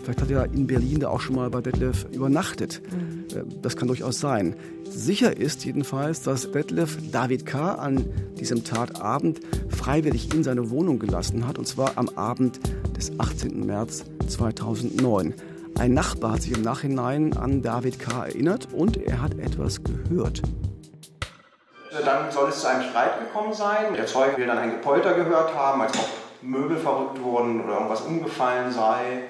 Vielleicht 0.04 0.22
hat 0.22 0.32
er 0.32 0.46
in 0.54 0.68
Berlin 0.68 1.00
da 1.00 1.10
auch 1.10 1.20
schon 1.20 1.36
mal 1.36 1.50
bei 1.50 1.62
Detlef 1.62 2.06
übernachtet. 2.14 2.82
Mhm. 2.92 3.27
Das 3.62 3.76
kann 3.76 3.88
durchaus 3.88 4.20
sein. 4.20 4.56
Sicher 4.90 5.36
ist 5.36 5.66
jedenfalls, 5.66 6.22
dass 6.22 6.52
Detlef 6.52 6.98
David 7.12 7.46
K. 7.46 7.76
an 7.76 8.06
diesem 8.40 8.64
Tatabend 8.64 9.40
freiwillig 9.70 10.34
in 10.34 10.44
seine 10.44 10.70
Wohnung 10.70 11.00
gelassen 11.00 11.48
hat, 11.48 11.58
und 11.58 11.68
zwar 11.68 11.94
am 11.96 12.10
Abend 12.10 12.60
des 12.96 13.20
18. 13.20 13.66
März 13.66 14.06
2009. 14.28 15.34
Ein 15.78 15.94
Nachbar 15.94 16.34
hat 16.34 16.42
sich 16.42 16.54
im 16.54 16.64
Nachhinein 16.64 17.38
an 17.38 17.62
David 17.62 18.00
K. 18.00 18.26
erinnert 18.26 18.70
und 18.74 18.98
er 18.98 19.22
hat 19.22 19.38
etwas 19.38 19.84
gehört. 19.84 20.42
Dann 22.04 22.32
soll 22.32 22.50
es 22.50 22.62
zu 22.62 22.68
einem 22.68 22.90
Streit 22.90 23.20
gekommen 23.20 23.54
sein. 23.54 23.94
Der 23.96 24.06
Zeuge 24.06 24.38
will 24.38 24.48
dann 24.48 24.58
ein 24.58 24.72
Gepolter 24.72 25.14
gehört 25.14 25.54
haben, 25.56 25.82
als 25.82 25.94
ob 25.98 26.08
Möbel 26.42 26.78
verrückt 26.78 27.22
wurden 27.22 27.64
oder 27.64 27.74
irgendwas 27.74 28.02
umgefallen 28.02 28.72
sei. 28.72 29.24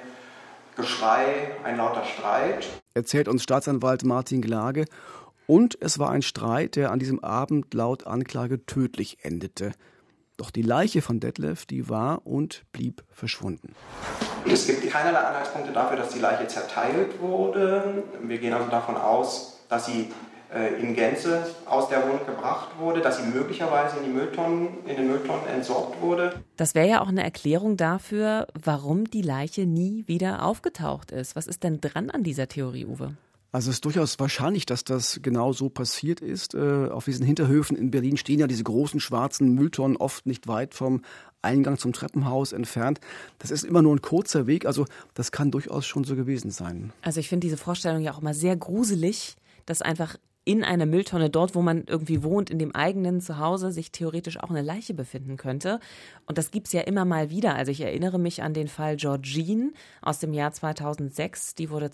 Geschrei, 0.76 1.52
ein 1.64 1.78
lauter 1.78 2.04
Streit. 2.06 2.68
Erzählt 2.98 3.28
uns 3.28 3.44
Staatsanwalt 3.44 4.04
Martin 4.04 4.42
Glage. 4.42 4.86
Und 5.46 5.78
es 5.82 6.00
war 6.00 6.10
ein 6.10 6.24
Streit, 6.24 6.76
der 6.76 6.90
an 6.90 6.98
diesem 6.98 7.24
Abend 7.24 7.72
laut 7.76 8.08
Anklage 8.08 8.66
tödlich 8.66 9.20
endete. 9.22 9.74
Doch 10.36 10.50
die 10.50 10.64
Leiche 10.64 11.04
von 11.04 11.20
Detlef, 11.20 11.68
die 11.68 11.90
war 11.90 12.26
und 12.26 12.64
blieb 12.72 13.04
verschwunden. 13.12 13.76
Es 14.50 14.66
gibt 14.66 14.90
keinerlei 14.90 15.20
Anhaltspunkte 15.20 15.74
dafür, 15.74 15.98
dass 15.98 16.10
die 16.10 16.20
Leiche 16.20 16.48
zerteilt 16.48 17.22
wurde. 17.22 18.04
Wir 18.24 18.40
gehen 18.40 18.54
also 18.54 18.68
davon 18.72 18.96
aus, 18.96 19.60
dass 19.70 19.86
sie 19.86 20.10
in 20.82 20.96
Gänze 20.96 21.46
aus 21.66 21.90
der 21.90 22.04
Wohnung 22.04 22.26
gebracht 22.26 22.70
wurde, 22.80 23.02
dass 23.02 23.18
sie 23.18 23.24
möglicherweise 23.24 23.98
in, 23.98 24.06
die 24.06 24.10
Mülltonnen, 24.10 24.70
in 24.86 24.96
den 24.96 25.08
Mülltonnen 25.08 25.46
entsorgt 25.48 26.02
wurde. 26.02 26.42
Das 26.56 26.74
wäre 26.74 26.88
ja 26.88 27.02
auch 27.02 27.10
eine 27.10 27.24
Erklärung 27.24 27.78
dafür, 27.78 28.48
warum 28.64 29.10
die 29.10 29.22
Leiche 29.22 29.66
nie 29.66 30.06
wieder 30.08 30.44
aufgetaucht 30.46 31.12
ist. 31.12 31.36
Was 31.36 31.48
ist 31.48 31.64
denn 31.64 31.82
dran 31.82 32.10
an 32.10 32.24
dieser 32.24 32.48
Theorie, 32.48 32.86
Uwe? 32.86 33.14
Also 33.52 33.70
es 33.70 33.78
ist 33.78 33.86
durchaus 33.86 34.20
wahrscheinlich, 34.20 34.66
dass 34.66 34.84
das 34.84 35.20
genau 35.22 35.54
so 35.54 35.70
passiert 35.70 36.20
ist. 36.20 36.54
Äh, 36.54 36.90
auf 36.90 37.06
diesen 37.06 37.26
Hinterhöfen 37.26 37.78
in 37.78 37.92
Berlin 37.92 38.18
stehen 38.18 38.40
ja 38.40 38.48
diese 38.48 38.64
großen 38.64 39.00
schwarzen 39.00 39.54
Mülltonnen 39.54 39.98
oft 39.98 40.26
nicht 40.26 40.48
weit 40.48 40.74
vom 40.74 41.02
Eingang 41.42 41.78
zum 41.78 41.94
Treppenhaus 41.94 42.52
entfernt. 42.52 43.00
Das 43.40 43.52
ist 43.52 43.64
immer 43.64 43.82
nur 43.82 43.96
ein 43.96 44.02
kurzer 44.02 44.48
Weg, 44.48 44.66
also 44.66 44.86
das 45.14 45.32
kann 45.32 45.50
durchaus 45.50 45.86
schon 45.86 46.04
so 46.04 46.16
gewesen 46.16 46.52
sein. 46.52 46.92
Also 47.02 47.20
ich 47.20 47.30
finde 47.30 47.48
diese 47.48 47.58
Vorstellung 47.58 48.02
ja 48.02 48.14
auch 48.14 48.22
immer 48.22 48.34
sehr 48.34 48.56
gruselig, 48.56 49.38
dass 49.66 49.82
einfach 49.82 50.18
in 50.48 50.64
einer 50.64 50.86
Mülltonne, 50.86 51.30
dort, 51.30 51.56
wo 51.56 51.62
man 51.62 51.84
irgendwie 51.88 52.24
wohnt, 52.24 52.50
in 52.50 52.58
dem 52.58 52.74
eigenen 52.74 53.20
Zuhause, 53.20 53.70
sich 53.70 53.92
theoretisch 53.92 54.40
auch 54.40 54.50
eine 54.50 54.62
Leiche 54.62 54.94
befinden 54.94 55.36
könnte. 55.36 55.82
Und 56.26 56.38
das 56.38 56.52
gibt 56.52 56.68
es 56.68 56.74
ja 56.74 56.82
immer 56.82 57.04
mal 57.04 57.30
wieder. 57.30 57.56
Also 57.56 57.74
ich 57.74 57.82
erinnere 57.82 58.18
mich 58.18 58.42
an 58.42 58.54
den 58.54 58.70
Fall 58.70 58.96
Georgine 58.96 59.74
aus 60.02 60.20
dem 60.20 60.34
Jahr 60.34 60.54
2006. 60.54 61.56
Die 61.56 61.70
wurde 61.70 61.92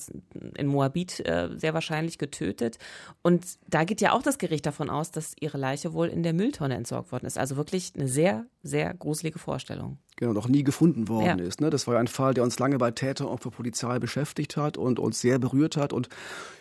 in 0.55 0.67
Moabit 0.67 1.21
äh, 1.21 1.49
sehr 1.55 1.73
wahrscheinlich 1.73 2.19
getötet. 2.19 2.77
Und 3.23 3.43
da 3.67 3.85
geht 3.85 4.01
ja 4.01 4.11
auch 4.11 4.21
das 4.21 4.37
Gericht 4.37 4.67
davon 4.67 4.91
aus, 4.91 5.09
dass 5.09 5.33
ihre 5.39 5.57
Leiche 5.57 5.93
wohl 5.93 6.07
in 6.07 6.21
der 6.21 6.33
Mülltonne 6.33 6.75
entsorgt 6.75 7.11
worden 7.11 7.25
ist. 7.25 7.39
Also 7.39 7.57
wirklich 7.57 7.93
eine 7.95 8.07
sehr, 8.07 8.45
sehr 8.63 8.93
gruselige 8.93 9.39
Vorstellung 9.39 9.97
genau, 10.15 10.33
noch 10.33 10.47
nie 10.47 10.63
gefunden 10.63 11.07
worden 11.09 11.39
ja. 11.39 11.45
ist. 11.45 11.61
Ne? 11.61 11.69
Das 11.69 11.85
war 11.85 11.95
ja 11.95 11.99
ein 11.99 12.07
Fall, 12.07 12.33
der 12.33 12.43
uns 12.43 12.59
lange 12.59 12.77
bei 12.77 12.91
Täter 12.91 13.29
und 13.29 13.39
Polizei 13.39 13.99
beschäftigt 13.99 14.57
hat 14.57 14.77
und 14.77 14.99
uns 14.99 15.19
sehr 15.19 15.37
berührt 15.37 15.77
hat 15.77 15.93
und 15.93 16.09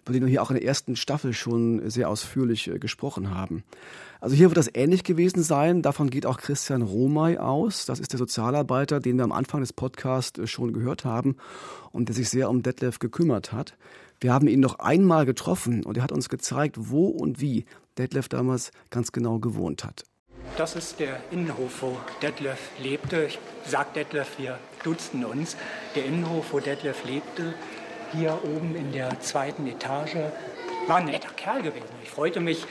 über 0.02 0.12
den 0.12 0.22
wir 0.22 0.28
hier 0.28 0.42
auch 0.42 0.50
in 0.50 0.56
der 0.56 0.64
ersten 0.64 0.96
Staffel 0.96 1.32
schon 1.32 1.88
sehr 1.88 2.08
ausführlich 2.08 2.68
äh, 2.68 2.78
gesprochen 2.78 3.30
haben. 3.30 3.62
Also 4.20 4.34
hier 4.34 4.50
wird 4.50 4.56
das 4.56 4.70
ähnlich 4.74 5.04
gewesen 5.04 5.42
sein. 5.42 5.82
Davon 5.82 6.10
geht 6.10 6.26
auch 6.26 6.38
Christian 6.38 6.82
Romay 6.82 7.38
aus. 7.38 7.86
Das 7.86 8.00
ist 8.00 8.12
der 8.12 8.18
Sozialarbeiter, 8.18 9.00
den 9.00 9.16
wir 9.16 9.24
am 9.24 9.32
Anfang 9.32 9.60
des 9.60 9.72
Podcasts 9.72 10.38
äh, 10.38 10.46
schon 10.46 10.72
gehört 10.72 11.04
haben 11.04 11.36
und 11.92 12.08
der 12.08 12.16
sich 12.16 12.28
sehr 12.28 12.50
um 12.50 12.62
Detlef 12.62 12.98
gekümmert 12.98 13.52
hat. 13.52 13.76
Wir 14.20 14.32
haben 14.32 14.46
ihn 14.48 14.60
noch 14.60 14.78
einmal 14.78 15.26
getroffen 15.26 15.84
und 15.84 15.96
er 15.96 16.02
hat 16.02 16.12
uns 16.12 16.28
gezeigt, 16.28 16.76
wo 16.78 17.06
und 17.06 17.40
wie 17.40 17.64
Detlef 17.98 18.28
damals 18.28 18.70
ganz 18.90 19.12
genau 19.12 19.38
gewohnt 19.38 19.84
hat. 19.84 20.04
Das 20.56 20.76
ist 20.76 21.00
der 21.00 21.20
Innenhof, 21.30 21.82
wo 21.82 21.96
Detlef 22.20 22.58
lebte. 22.78 23.24
Ich 23.24 23.38
sage 23.64 23.88
Detlef, 23.94 24.38
wir 24.38 24.58
duzen 24.84 25.24
uns. 25.24 25.56
Der 25.94 26.04
Innenhof, 26.04 26.52
wo 26.52 26.60
Detlef 26.60 27.04
lebte, 27.04 27.54
hier 28.12 28.38
oben 28.44 28.76
in 28.76 28.92
der 28.92 29.18
zweiten 29.20 29.66
Etage, 29.66 30.16
war 30.86 30.96
ein 30.96 31.06
netter 31.06 31.32
Kerl 31.36 31.62
gewesen. 31.62 31.86
Ich 32.02 32.10
freute 32.10 32.40
mich 32.40 32.66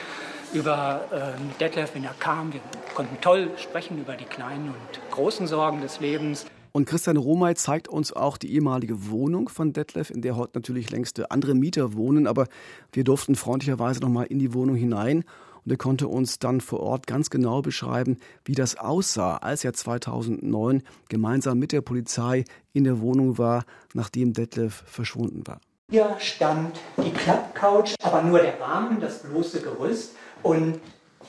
über 0.53 1.05
äh, 1.11 1.59
Detlef, 1.59 1.95
wenn 1.95 2.03
er 2.03 2.13
kam. 2.19 2.53
Wir 2.53 2.61
konnten 2.93 3.19
toll 3.21 3.49
sprechen 3.57 3.99
über 3.99 4.13
die 4.13 4.25
kleinen 4.25 4.67
und 4.67 5.11
großen 5.11 5.47
Sorgen 5.47 5.81
des 5.81 5.99
Lebens. 5.99 6.45
Und 6.73 6.85
Christian 6.85 7.17
Romay 7.17 7.55
zeigt 7.55 7.89
uns 7.89 8.13
auch 8.13 8.37
die 8.37 8.53
ehemalige 8.53 9.09
Wohnung 9.09 9.49
von 9.49 9.73
Detlef, 9.73 10.09
in 10.09 10.21
der 10.21 10.37
heute 10.37 10.51
natürlich 10.55 10.89
längst 10.89 11.19
andere 11.31 11.53
Mieter 11.53 11.95
wohnen. 11.95 12.27
Aber 12.27 12.47
wir 12.93 13.03
durften 13.03 13.35
freundlicherweise 13.35 13.99
noch 14.01 14.09
mal 14.09 14.23
in 14.23 14.39
die 14.39 14.53
Wohnung 14.53 14.75
hinein 14.75 15.25
und 15.65 15.71
er 15.71 15.77
konnte 15.77 16.07
uns 16.07 16.39
dann 16.39 16.61
vor 16.61 16.79
Ort 16.79 17.07
ganz 17.07 17.29
genau 17.29 17.61
beschreiben, 17.61 18.17
wie 18.45 18.55
das 18.55 18.77
aussah, 18.77 19.37
als 19.37 19.63
er 19.63 19.73
2009 19.73 20.83
gemeinsam 21.09 21.59
mit 21.59 21.71
der 21.71 21.81
Polizei 21.81 22.45
in 22.73 22.83
der 22.83 22.99
Wohnung 23.01 23.37
war, 23.37 23.63
nachdem 23.93 24.33
Detlef 24.33 24.83
verschwunden 24.85 25.45
war. 25.45 25.59
Hier 25.89 26.15
stand 26.19 26.79
die 26.97 27.11
Klappcouch, 27.11 27.95
aber 28.01 28.21
nur 28.21 28.39
der 28.39 28.59
Rahmen, 28.61 29.01
das 29.01 29.23
bloße 29.23 29.61
Gerüst. 29.61 30.15
Und 30.41 30.79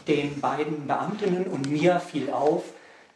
den 0.06 0.40
beiden 0.40 0.86
Beamtinnen 0.86 1.46
und 1.46 1.70
mir 1.70 2.00
fiel 2.00 2.30
auf, 2.30 2.64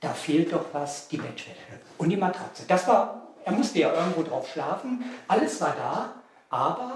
da 0.00 0.10
fehlt 0.10 0.52
doch 0.52 0.66
was, 0.72 1.08
die 1.08 1.16
Bettwäsche 1.16 1.80
und 1.98 2.10
die 2.10 2.16
Matratze. 2.16 2.64
Das 2.68 2.86
war, 2.86 3.28
er 3.44 3.52
musste 3.52 3.78
ja 3.78 3.92
irgendwo 3.92 4.22
drauf 4.22 4.48
schlafen, 4.48 5.04
alles 5.28 5.60
war 5.60 5.74
da, 5.76 6.14
aber 6.50 6.92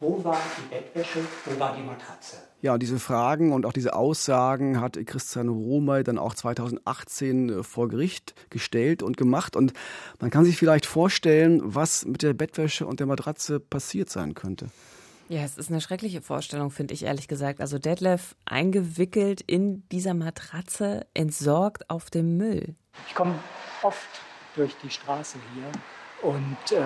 wo 0.00 0.22
war 0.22 0.38
die 0.58 0.74
Bettwäsche, 0.74 1.20
wo 1.44 1.58
war 1.58 1.74
die 1.74 1.82
Matratze? 1.82 2.36
Ja, 2.60 2.76
diese 2.76 2.98
Fragen 2.98 3.52
und 3.52 3.66
auch 3.66 3.72
diese 3.72 3.94
Aussagen 3.94 4.80
hat 4.80 4.98
Christian 5.06 5.48
Romay 5.48 6.02
dann 6.02 6.18
auch 6.18 6.34
2018 6.34 7.48
äh, 7.48 7.62
vor 7.62 7.88
Gericht 7.88 8.34
gestellt 8.50 9.02
und 9.02 9.16
gemacht. 9.16 9.54
Und 9.54 9.72
man 10.18 10.30
kann 10.30 10.44
sich 10.44 10.56
vielleicht 10.56 10.84
vorstellen, 10.84 11.60
was 11.62 12.04
mit 12.04 12.22
der 12.22 12.32
Bettwäsche 12.32 12.84
und 12.84 12.98
der 12.98 13.06
Matratze 13.06 13.60
passiert 13.60 14.10
sein 14.10 14.34
könnte. 14.34 14.66
Ja, 15.28 15.42
es 15.42 15.56
ist 15.56 15.70
eine 15.70 15.80
schreckliche 15.80 16.20
Vorstellung, 16.20 16.70
finde 16.70 16.94
ich 16.94 17.04
ehrlich 17.04 17.28
gesagt. 17.28 17.60
Also 17.60 17.78
Detlef 17.78 18.34
eingewickelt 18.44 19.40
in 19.42 19.86
dieser 19.90 20.14
Matratze, 20.14 21.06
entsorgt 21.14 21.88
auf 21.90 22.10
dem 22.10 22.38
Müll. 22.38 22.74
Ich 23.06 23.14
komme 23.14 23.38
oft 23.82 24.08
durch 24.56 24.74
die 24.82 24.90
Straße 24.90 25.38
hier 25.54 26.28
und 26.28 26.72
äh, 26.72 26.82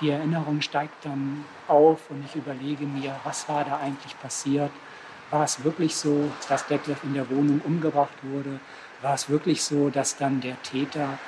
die 0.00 0.10
Erinnerung 0.10 0.60
steigt 0.60 1.06
dann 1.06 1.44
auf 1.68 2.10
und 2.10 2.22
ich 2.26 2.34
überlege 2.34 2.84
mir, 2.84 3.18
was 3.24 3.48
war 3.48 3.64
da 3.64 3.78
eigentlich 3.78 4.18
passiert? 4.20 4.70
War 5.30 5.44
es 5.44 5.64
wirklich 5.64 5.96
so, 5.96 6.30
dass 6.48 6.66
Detlef 6.66 7.02
in 7.02 7.14
der 7.14 7.28
Wohnung 7.30 7.60
umgebracht 7.64 8.14
wurde? 8.22 8.60
War 9.02 9.14
es 9.14 9.28
wirklich 9.28 9.62
so, 9.62 9.90
dass 9.90 10.16
dann 10.16 10.40
der 10.40 10.60
Täter 10.62 11.18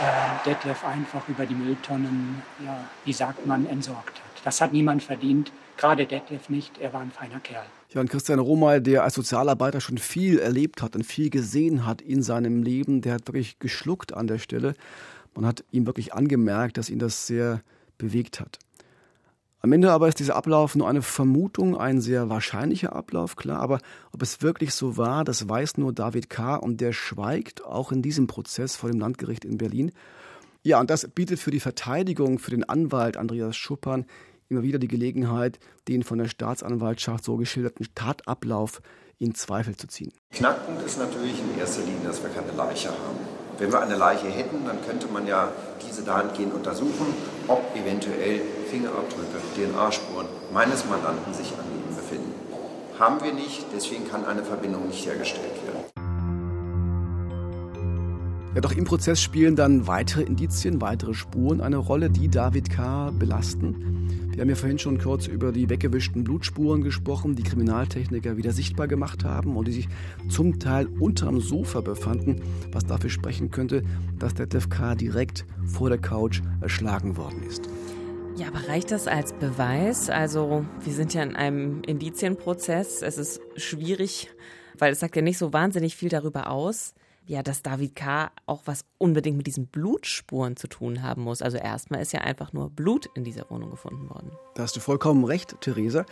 äh, 0.00 0.48
Detlef 0.48 0.84
einfach 0.84 1.26
über 1.28 1.46
die 1.46 1.54
Mülltonnen, 1.54 2.42
ja, 2.64 2.84
wie 3.04 3.12
sagt 3.12 3.46
man, 3.46 3.66
entsorgt 3.66 4.16
hat? 4.16 4.44
Das 4.44 4.60
hat 4.60 4.72
niemand 4.72 5.02
verdient, 5.02 5.52
gerade 5.76 6.06
Detlef 6.06 6.48
nicht. 6.48 6.78
Er 6.78 6.92
war 6.92 7.00
ein 7.00 7.10
feiner 7.10 7.40
Kerl. 7.40 7.64
Ja, 7.90 8.00
und 8.00 8.10
Christian 8.10 8.38
Romal, 8.38 8.82
der 8.82 9.04
als 9.04 9.14
Sozialarbeiter 9.14 9.80
schon 9.80 9.98
viel 9.98 10.38
erlebt 10.38 10.82
hat 10.82 10.94
und 10.94 11.04
viel 11.04 11.30
gesehen 11.30 11.86
hat 11.86 12.02
in 12.02 12.22
seinem 12.22 12.62
Leben, 12.62 13.00
der 13.00 13.14
hat 13.14 13.26
wirklich 13.26 13.58
geschluckt 13.58 14.12
an 14.12 14.26
der 14.26 14.38
Stelle. 14.38 14.74
Man 15.34 15.46
hat 15.46 15.64
ihm 15.70 15.86
wirklich 15.86 16.12
angemerkt, 16.12 16.76
dass 16.76 16.90
ihn 16.90 16.98
das 16.98 17.26
sehr 17.26 17.62
bewegt 17.96 18.40
hat. 18.40 18.58
Am 19.66 19.72
Ende 19.72 19.90
aber 19.90 20.06
ist 20.06 20.20
dieser 20.20 20.36
Ablauf 20.36 20.76
nur 20.76 20.88
eine 20.88 21.02
Vermutung, 21.02 21.76
ein 21.76 22.00
sehr 22.00 22.28
wahrscheinlicher 22.28 22.94
Ablauf, 22.94 23.34
klar, 23.34 23.58
aber 23.58 23.80
ob 24.12 24.22
es 24.22 24.40
wirklich 24.40 24.72
so 24.72 24.96
war, 24.96 25.24
das 25.24 25.48
weiß 25.48 25.76
nur 25.78 25.92
David 25.92 26.30
K. 26.30 26.54
und 26.54 26.80
der 26.80 26.92
schweigt 26.92 27.64
auch 27.64 27.90
in 27.90 28.00
diesem 28.00 28.28
Prozess 28.28 28.76
vor 28.76 28.88
dem 28.88 29.00
Landgericht 29.00 29.44
in 29.44 29.58
Berlin. 29.58 29.90
Ja, 30.62 30.78
und 30.78 30.88
das 30.88 31.08
bietet 31.08 31.40
für 31.40 31.50
die 31.50 31.58
Verteidigung, 31.58 32.38
für 32.38 32.52
den 32.52 32.62
Anwalt 32.62 33.16
Andreas 33.16 33.56
Schuppern 33.56 34.06
immer 34.48 34.62
wieder 34.62 34.78
die 34.78 34.86
Gelegenheit, 34.86 35.58
den 35.88 36.04
von 36.04 36.18
der 36.18 36.28
Staatsanwaltschaft 36.28 37.24
so 37.24 37.36
geschilderten 37.36 37.88
Tatablauf 37.96 38.80
in 39.18 39.34
Zweifel 39.34 39.74
zu 39.74 39.88
ziehen. 39.88 40.12
Knackpunkt 40.30 40.86
ist 40.86 41.00
natürlich 41.00 41.40
in 41.40 41.58
erster 41.58 41.82
Linie, 41.82 42.04
dass 42.04 42.22
wir 42.22 42.30
keine 42.30 42.52
Leiche 42.52 42.90
haben. 42.90 43.35
Wenn 43.58 43.72
wir 43.72 43.80
eine 43.80 43.96
Leiche 43.96 44.28
hätten, 44.28 44.66
dann 44.66 44.84
könnte 44.86 45.06
man 45.08 45.26
ja 45.26 45.48
diese 45.88 46.02
dahingehend 46.02 46.54
untersuchen, 46.54 47.14
ob 47.48 47.74
eventuell 47.74 48.42
Fingerabdrücke, 48.70 49.40
DNA-Spuren 49.56 50.26
meines 50.52 50.84
Mandanten 50.84 51.32
sich 51.32 51.52
an 51.52 51.64
ihm 51.72 51.96
befinden. 51.96 52.34
Haben 52.98 53.22
wir 53.22 53.32
nicht, 53.32 53.66
deswegen 53.74 54.10
kann 54.10 54.24
eine 54.26 54.42
Verbindung 54.42 54.86
nicht 54.88 55.06
hergestellt 55.06 55.54
werden. 55.64 55.65
Ja, 58.56 58.62
doch 58.62 58.72
im 58.72 58.84
Prozess 58.84 59.20
spielen 59.20 59.54
dann 59.54 59.86
weitere 59.86 60.22
Indizien, 60.22 60.80
weitere 60.80 61.12
Spuren 61.12 61.60
eine 61.60 61.76
Rolle, 61.76 62.08
die 62.08 62.30
David 62.30 62.70
K. 62.70 63.10
belasten. 63.10 64.30
Wir 64.32 64.40
haben 64.40 64.48
ja 64.48 64.54
vorhin 64.54 64.78
schon 64.78 64.96
kurz 64.96 65.26
über 65.26 65.52
die 65.52 65.68
weggewischten 65.68 66.24
Blutspuren 66.24 66.80
gesprochen, 66.80 67.36
die 67.36 67.42
Kriminaltechniker 67.42 68.38
wieder 68.38 68.52
sichtbar 68.52 68.88
gemacht 68.88 69.24
haben 69.24 69.58
und 69.58 69.68
die 69.68 69.72
sich 69.72 69.88
zum 70.30 70.58
Teil 70.58 70.86
unterm 70.86 71.42
Sofa 71.42 71.82
befanden, 71.82 72.40
was 72.72 72.86
dafür 72.86 73.10
sprechen 73.10 73.50
könnte, 73.50 73.82
dass 74.18 74.32
Detlef 74.32 74.70
K. 74.70 74.94
direkt 74.94 75.44
vor 75.66 75.90
der 75.90 75.98
Couch 75.98 76.40
erschlagen 76.62 77.18
worden 77.18 77.42
ist. 77.42 77.68
Ja, 78.38 78.48
aber 78.48 78.66
reicht 78.70 78.90
das 78.90 79.06
als 79.06 79.34
Beweis? 79.34 80.08
Also, 80.08 80.64
wir 80.82 80.94
sind 80.94 81.12
ja 81.12 81.22
in 81.22 81.36
einem 81.36 81.82
Indizienprozess. 81.82 83.02
Es 83.02 83.18
ist 83.18 83.38
schwierig, 83.56 84.30
weil 84.78 84.92
es 84.92 85.00
sagt 85.00 85.14
ja 85.14 85.20
nicht 85.20 85.36
so 85.36 85.52
wahnsinnig 85.52 85.94
viel 85.94 86.08
darüber 86.08 86.48
aus, 86.50 86.94
ja, 87.26 87.42
dass 87.42 87.62
David 87.62 87.96
K. 87.96 88.30
auch 88.46 88.62
was 88.66 88.84
unbedingt 88.98 89.36
mit 89.36 89.46
diesen 89.46 89.66
Blutspuren 89.66 90.56
zu 90.56 90.68
tun 90.68 91.02
haben 91.02 91.22
muss. 91.22 91.42
Also 91.42 91.58
erstmal 91.58 92.00
ist 92.00 92.12
ja 92.12 92.20
einfach 92.20 92.52
nur 92.52 92.70
Blut 92.70 93.06
in 93.14 93.24
dieser 93.24 93.50
Wohnung 93.50 93.70
gefunden 93.70 94.08
worden. 94.08 94.30
Da 94.54 94.62
hast 94.62 94.76
du 94.76 94.80
vollkommen 94.80 95.24
recht, 95.24 95.60
Theresa. 95.60 96.06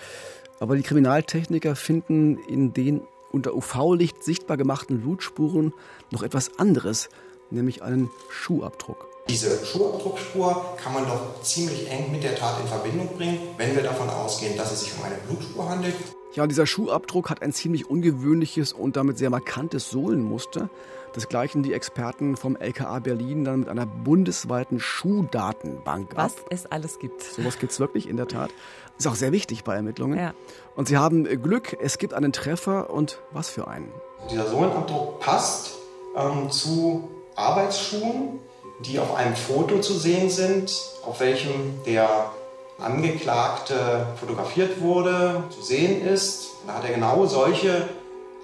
Aber 0.61 0.77
die 0.77 0.83
Kriminaltechniker 0.83 1.77
finden 1.77 2.38
in 2.48 2.72
den 2.72 3.00
unter 3.33 3.55
UV-Licht 3.55 4.22
sichtbar 4.22 4.57
gemachten 4.57 5.00
Blutspuren 5.00 5.72
noch 6.11 6.22
etwas 6.22 6.59
anderes, 6.59 7.09
nämlich 7.50 7.83
einen 7.83 8.11
Schuhabdruck. 8.31 9.09
Diese 9.29 9.64
Schuhabdruckspur 9.64 10.77
kann 10.77 10.94
man 10.94 11.07
doch 11.07 11.42
ziemlich 11.42 11.90
eng 11.90 12.12
mit 12.12 12.22
der 12.22 12.37
Tat 12.37 12.61
in 12.61 12.68
Verbindung 12.68 13.16
bringen, 13.16 13.38
wenn 13.57 13.74
wir 13.74 13.83
davon 13.83 14.09
ausgehen, 14.09 14.57
dass 14.57 14.72
es 14.72 14.81
sich 14.81 14.92
um 14.98 15.05
eine 15.05 15.16
Blutspur 15.27 15.68
handelt. 15.68 15.94
Ja, 16.35 16.42
und 16.42 16.49
dieser 16.49 16.66
Schuhabdruck 16.66 17.31
hat 17.31 17.42
ein 17.42 17.53
ziemlich 17.53 17.88
ungewöhnliches 17.88 18.73
und 18.73 18.97
damit 18.97 19.18
sehr 19.18 19.31
markantes 19.31 19.90
Sohlenmuster. 19.90 20.68
Das 21.12 21.29
gleichen 21.29 21.62
die 21.62 21.73
Experten 21.73 22.37
vom 22.37 22.57
LKA 22.57 22.99
Berlin 22.99 23.44
dann 23.44 23.61
mit 23.61 23.68
einer 23.68 23.87
bundesweiten 23.87 24.81
Schuhdatenbank 24.81 26.11
Was 26.16 26.38
ab. 26.38 26.47
es 26.51 26.66
alles 26.66 26.99
gibt. 26.99 27.23
Sowas 27.23 27.61
gibt 27.61 27.70
es 27.70 27.79
wirklich 27.79 28.09
in 28.09 28.16
der 28.16 28.27
Tat. 28.27 28.51
Ist 28.99 29.07
auch 29.07 29.14
sehr 29.14 29.31
wichtig 29.31 29.62
bei 29.62 29.77
Ermittlungen. 29.77 30.18
Ja. 30.18 30.35
Und 30.75 30.88
sie 30.88 30.97
haben 30.97 31.25
Glück, 31.40 31.77
es 31.81 31.99
gibt 31.99 32.14
einen 32.14 32.33
Treffer 32.33 32.90
und 32.90 33.20
was 33.31 33.49
für 33.49 33.68
einen. 33.68 33.92
Dieser 34.29 34.49
Sohlenabdruck 34.49 35.20
passt 35.20 35.75
ähm, 36.16 36.51
zu 36.51 37.09
Arbeitsschuhen, 37.37 38.40
die 38.81 38.99
auf 38.99 39.14
einem 39.14 39.37
Foto 39.37 39.79
zu 39.81 39.94
sehen 39.94 40.31
sind, 40.31 40.75
auf 41.05 41.20
welchem 41.20 41.53
der 41.87 42.33
Angeklagte 42.79 44.07
fotografiert 44.19 44.81
wurde, 44.81 45.45
zu 45.51 45.63
sehen 45.63 46.07
ist. 46.07 46.51
Da 46.67 46.75
hat 46.75 46.85
er 46.85 46.95
genau 46.95 47.27
solche 47.27 47.89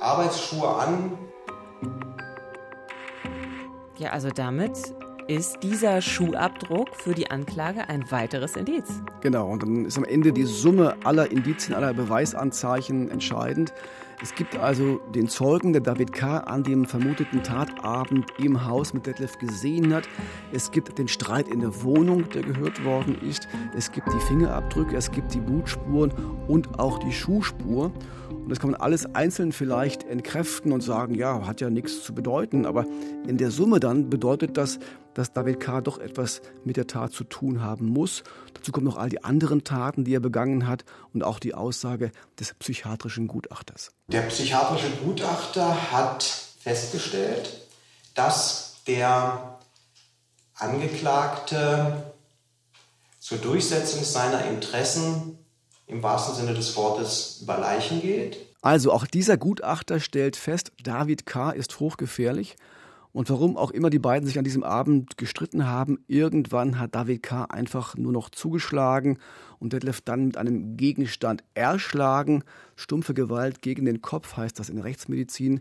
Arbeitsschuhe 0.01 0.69
an. 0.69 1.19
Ja, 3.99 4.11
also 4.11 4.31
damit 4.31 4.79
ist 5.31 5.63
dieser 5.63 6.03
Schuhabdruck 6.03 6.97
für 6.97 7.15
die 7.15 7.31
Anklage 7.31 7.89
ein 7.89 8.11
weiteres 8.11 8.57
Indiz. 8.57 9.01
Genau, 9.21 9.49
und 9.49 9.63
dann 9.63 9.85
ist 9.85 9.97
am 9.97 10.03
Ende 10.03 10.33
die 10.33 10.43
Summe 10.43 10.97
aller 11.05 11.31
Indizien, 11.31 11.77
aller 11.77 11.95
Beweisanzeichen 11.95 13.09
entscheidend. 13.09 13.73
Es 14.23 14.35
gibt 14.35 14.57
also 14.57 15.01
den 15.15 15.29
Zeugen, 15.29 15.73
der 15.73 15.83
David 15.83 16.13
K. 16.13 16.39
an 16.39 16.65
dem 16.65 16.85
vermuteten 16.85 17.45
Tatabend 17.45 18.27
im 18.39 18.67
Haus 18.67 18.93
mit 18.93 19.07
Detlef 19.07 19.39
gesehen 19.39 19.95
hat. 19.95 20.09
Es 20.53 20.73
gibt 20.73 20.99
den 20.99 21.07
Streit 21.07 21.49
in 21.49 21.61
der 21.61 21.83
Wohnung, 21.85 22.29
der 22.31 22.43
gehört 22.43 22.85
worden 22.85 23.17
ist. 23.23 23.47
Es 23.75 23.93
gibt 23.93 24.09
die 24.09 24.21
Fingerabdrücke, 24.27 24.97
es 24.97 25.13
gibt 25.13 25.33
die 25.33 25.41
Blutspuren 25.41 26.13
und 26.49 26.81
auch 26.81 26.99
die 26.99 27.13
Schuhspur. 27.13 27.93
Und 28.31 28.49
das 28.51 28.59
kann 28.59 28.73
man 28.73 28.81
alles 28.81 29.07
einzeln 29.15 29.53
vielleicht 29.53 30.03
entkräften 30.03 30.73
und 30.73 30.83
sagen, 30.83 31.15
ja, 31.15 31.47
hat 31.47 31.61
ja 31.61 31.71
nichts 31.71 32.03
zu 32.03 32.15
bedeuten. 32.15 32.67
Aber 32.67 32.85
in 33.27 33.39
der 33.39 33.51
Summe 33.51 33.81
dann 33.81 34.11
bedeutet 34.11 34.57
das, 34.59 34.81
dass 35.21 35.35
David 35.35 35.61
K. 35.61 35.83
doch 35.83 35.99
etwas 35.99 36.41
mit 36.65 36.79
der 36.79 36.87
Tat 36.87 37.13
zu 37.13 37.25
tun 37.25 37.61
haben 37.61 37.85
muss. 37.85 38.25
Dazu 38.55 38.73
kommen 38.73 38.87
noch 38.87 38.97
all 38.97 39.11
die 39.11 39.23
anderen 39.23 39.65
Taten, 39.65 40.05
die 40.05 40.15
er 40.15 40.21
begangen 40.21 40.67
hat 40.67 40.87
und 41.13 41.23
auch 41.23 41.39
die 41.39 41.53
Aussage 41.53 42.11
des 42.39 42.55
psychiatrischen 42.55 43.29
Gutachters. 43.29 43.93
Der 44.09 44.23
psychiatrische 44.23 44.89
Gutachter 45.05 45.93
hat 45.93 46.23
festgestellt, 46.23 47.67
dass 48.15 48.77
der 48.87 49.59
Angeklagte 50.55 52.15
zur 53.19 53.39
Durchsetzung 53.39 54.03
seiner 54.03 54.47
Interessen 54.47 55.39
im 55.87 56.03
wahrsten 56.03 56.35
Sinne 56.35 56.55
des 56.55 56.75
Wortes 56.77 57.41
über 57.43 57.59
Leichen 57.59 58.01
geht. 58.01 58.39
Also 58.63 58.91
auch 58.91 59.05
dieser 59.05 59.37
Gutachter 59.37 60.01
stellt 60.01 60.37
fest, 60.37 60.73
David 60.83 61.27
K. 61.27 61.51
ist 61.51 61.79
hochgefährlich 61.79 62.57
und 63.13 63.29
warum 63.29 63.57
auch 63.57 63.71
immer 63.71 63.91
die 63.91 63.99
beiden 63.99 64.27
sich 64.27 64.39
an 64.39 64.45
diesem 64.45 64.63
Abend 64.63 65.17
gestritten 65.17 65.67
haben, 65.67 66.05
irgendwann 66.07 66.79
hat 66.79 66.95
David 66.95 67.23
K. 67.23 67.45
einfach 67.45 67.97
nur 67.97 68.13
noch 68.13 68.31
zugeschlagen 68.31 69.19
und 69.59 69.73
Detlef 69.73 70.01
dann 70.01 70.27
mit 70.27 70.37
einem 70.37 70.77
Gegenstand 70.77 71.43
erschlagen. 71.55 72.45
Stumpfe 72.77 73.15
Gewalt 73.15 73.63
gegen 73.63 73.85
den 73.85 74.01
Kopf 74.01 74.37
heißt 74.37 74.59
das 74.59 74.69
in 74.69 74.79
Rechtsmedizin. 74.79 75.61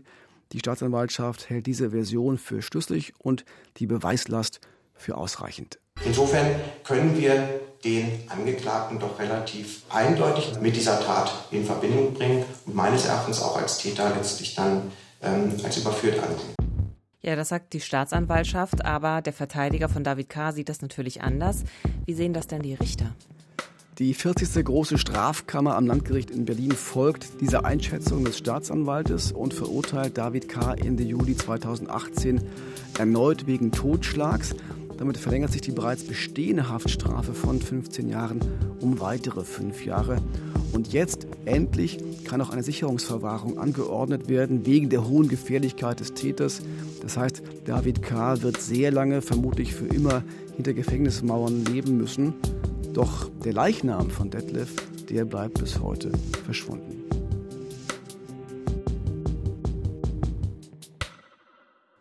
Die 0.52 0.58
Staatsanwaltschaft 0.60 1.50
hält 1.50 1.66
diese 1.66 1.90
Version 1.90 2.38
für 2.38 2.62
schlüssig 2.62 3.12
und 3.18 3.44
die 3.78 3.86
Beweislast 3.86 4.60
für 4.94 5.16
ausreichend. 5.16 5.78
Insofern 6.04 6.46
können 6.84 7.16
wir 7.16 7.60
den 7.84 8.06
Angeklagten 8.28 8.98
doch 8.98 9.18
relativ 9.18 9.82
eindeutig 9.88 10.52
mit 10.60 10.76
dieser 10.76 11.00
Tat 11.00 11.32
in 11.50 11.64
Verbindung 11.64 12.14
bringen 12.14 12.44
und 12.66 12.74
meines 12.74 13.06
Erachtens 13.06 13.40
auch 13.42 13.56
als 13.56 13.78
Täter 13.78 14.12
letztlich 14.14 14.54
dann 14.54 14.92
ähm, 15.22 15.52
als 15.62 15.78
überführt 15.78 16.18
ansehen. 16.18 16.59
Ja, 17.22 17.36
das 17.36 17.50
sagt 17.50 17.74
die 17.74 17.80
Staatsanwaltschaft, 17.80 18.84
aber 18.84 19.20
der 19.20 19.34
Verteidiger 19.34 19.90
von 19.90 20.02
David 20.02 20.30
K. 20.30 20.52
sieht 20.52 20.70
das 20.70 20.80
natürlich 20.80 21.20
anders. 21.20 21.64
Wie 22.06 22.14
sehen 22.14 22.32
das 22.32 22.46
denn 22.46 22.62
die 22.62 22.74
Richter? 22.74 23.14
Die 23.98 24.14
40. 24.14 24.64
große 24.64 24.96
Strafkammer 24.96 25.76
am 25.76 25.86
Landgericht 25.86 26.30
in 26.30 26.46
Berlin 26.46 26.72
folgt 26.72 27.42
dieser 27.42 27.66
Einschätzung 27.66 28.24
des 28.24 28.38
Staatsanwaltes 28.38 29.32
und 29.32 29.52
verurteilt 29.52 30.16
David 30.16 30.48
K. 30.48 30.72
Ende 30.72 31.02
Juli 31.02 31.36
2018 31.36 32.40
erneut 32.98 33.46
wegen 33.46 33.70
Totschlags. 33.70 34.54
Damit 34.96 35.18
verlängert 35.18 35.52
sich 35.52 35.60
die 35.60 35.72
bereits 35.72 36.04
bestehende 36.04 36.70
Haftstrafe 36.70 37.34
von 37.34 37.60
15 37.60 38.08
Jahren 38.08 38.40
um 38.80 39.00
weitere 39.00 39.44
fünf 39.44 39.84
Jahre. 39.84 40.16
Und 40.80 40.94
jetzt 40.94 41.26
endlich 41.44 41.98
kann 42.24 42.40
auch 42.40 42.48
eine 42.48 42.62
Sicherungsverwahrung 42.62 43.58
angeordnet 43.58 44.30
werden 44.30 44.64
wegen 44.64 44.88
der 44.88 45.06
hohen 45.06 45.28
Gefährlichkeit 45.28 46.00
des 46.00 46.14
Täters. 46.14 46.62
Das 47.02 47.18
heißt, 47.18 47.42
David 47.66 48.00
K. 48.00 48.40
wird 48.40 48.58
sehr 48.58 48.90
lange, 48.90 49.20
vermutlich 49.20 49.74
für 49.74 49.84
immer, 49.88 50.24
hinter 50.56 50.72
Gefängnismauern 50.72 51.66
leben 51.66 51.98
müssen. 51.98 52.32
Doch 52.94 53.28
der 53.44 53.52
Leichnam 53.52 54.08
von 54.08 54.30
Detlef, 54.30 54.74
der 55.10 55.26
bleibt 55.26 55.60
bis 55.60 55.78
heute 55.80 56.12
verschwunden. 56.46 57.04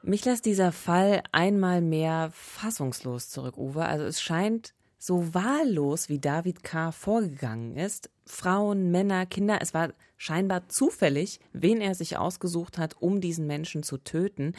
Mich 0.03 0.23
lässt 0.23 0.45
dieser 0.45 0.71
Fall 0.71 1.21
einmal 1.33 1.81
mehr 1.81 2.31
fassungslos 2.33 3.29
zurück, 3.29 3.57
Uwe. 3.57 3.83
Also 3.83 4.05
es 4.05 4.21
scheint 4.21 4.73
so 4.99 5.33
wahllos, 5.33 6.09
wie 6.09 6.19
David 6.19 6.63
K. 6.63 6.91
vorgegangen 6.91 7.75
ist. 7.75 8.09
Frauen, 8.25 8.91
Männer, 8.91 9.25
Kinder, 9.25 9.59
es 9.62 9.73
war 9.73 9.93
scheinbar 10.17 10.67
zufällig, 10.67 11.39
wen 11.53 11.81
er 11.81 11.95
sich 11.95 12.17
ausgesucht 12.17 12.77
hat, 12.77 12.97
um 12.99 13.21
diesen 13.21 13.47
Menschen 13.47 13.81
zu 13.81 13.97
töten. 13.97 14.53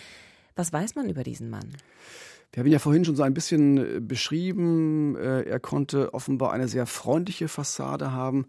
Was 0.57 0.73
weiß 0.73 0.95
man 0.97 1.09
über 1.09 1.23
diesen 1.23 1.51
Mann? 1.51 1.69
Wir 2.53 2.61
haben 2.61 2.67
ihn 2.67 2.73
ja 2.73 2.79
vorhin 2.81 3.05
schon 3.05 3.15
so 3.15 3.23
ein 3.23 3.35
bisschen 3.35 3.79
äh, 3.79 4.01
beschrieben. 4.01 5.15
Äh, 5.17 5.43
er 5.43 5.61
konnte 5.61 6.15
offenbar 6.15 6.53
eine 6.53 6.67
sehr 6.67 6.87
freundliche 6.87 7.47
Fassade 7.47 8.13
haben 8.13 8.47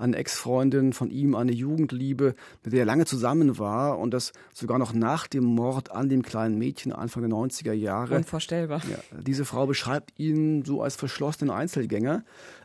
eine 0.00 0.16
Ex-Freundin 0.16 0.92
von 0.92 1.10
ihm, 1.10 1.34
eine 1.34 1.52
Jugendliebe, 1.52 2.34
mit 2.64 2.72
der 2.72 2.80
er 2.80 2.86
lange 2.86 3.04
zusammen 3.04 3.58
war 3.58 3.98
und 3.98 4.12
das 4.12 4.32
sogar 4.52 4.78
noch 4.78 4.92
nach 4.92 5.26
dem 5.26 5.44
Mord 5.44 5.92
an 5.92 6.08
dem 6.08 6.22
kleinen 6.22 6.58
Mädchen 6.58 6.92
Anfang 6.92 7.22
der 7.22 7.30
90er 7.30 7.72
Jahre. 7.72 8.16
Unvorstellbar. 8.16 8.82
Ja, 8.90 8.98
diese 9.20 9.44
Frau 9.44 9.66
beschreibt 9.66 10.18
ihn 10.18 10.64
so 10.64 10.82
als 10.82 10.96
verschlossenen 10.96 11.54
Einzelgänger, 11.54 12.24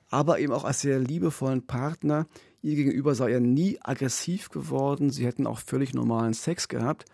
aber 0.10 0.40
eben 0.40 0.54
auch 0.54 0.64
als 0.64 0.82
sehr 0.82 1.00
liebevollen 1.00 1.66
Partner. 1.68 2.28
Ihr 2.62 2.76
gegenüber 2.76 3.14
sei 3.14 3.32
er 3.32 3.40
nie 3.40 3.78
aggressiv 3.82 4.50
geworden. 4.50 5.10
Sie 5.10 5.26
hätten 5.26 5.46
auch 5.46 5.60
völlig 5.60 5.94
normalen 5.94 6.34
Sex 6.34 6.68
gehabt. 6.68 7.06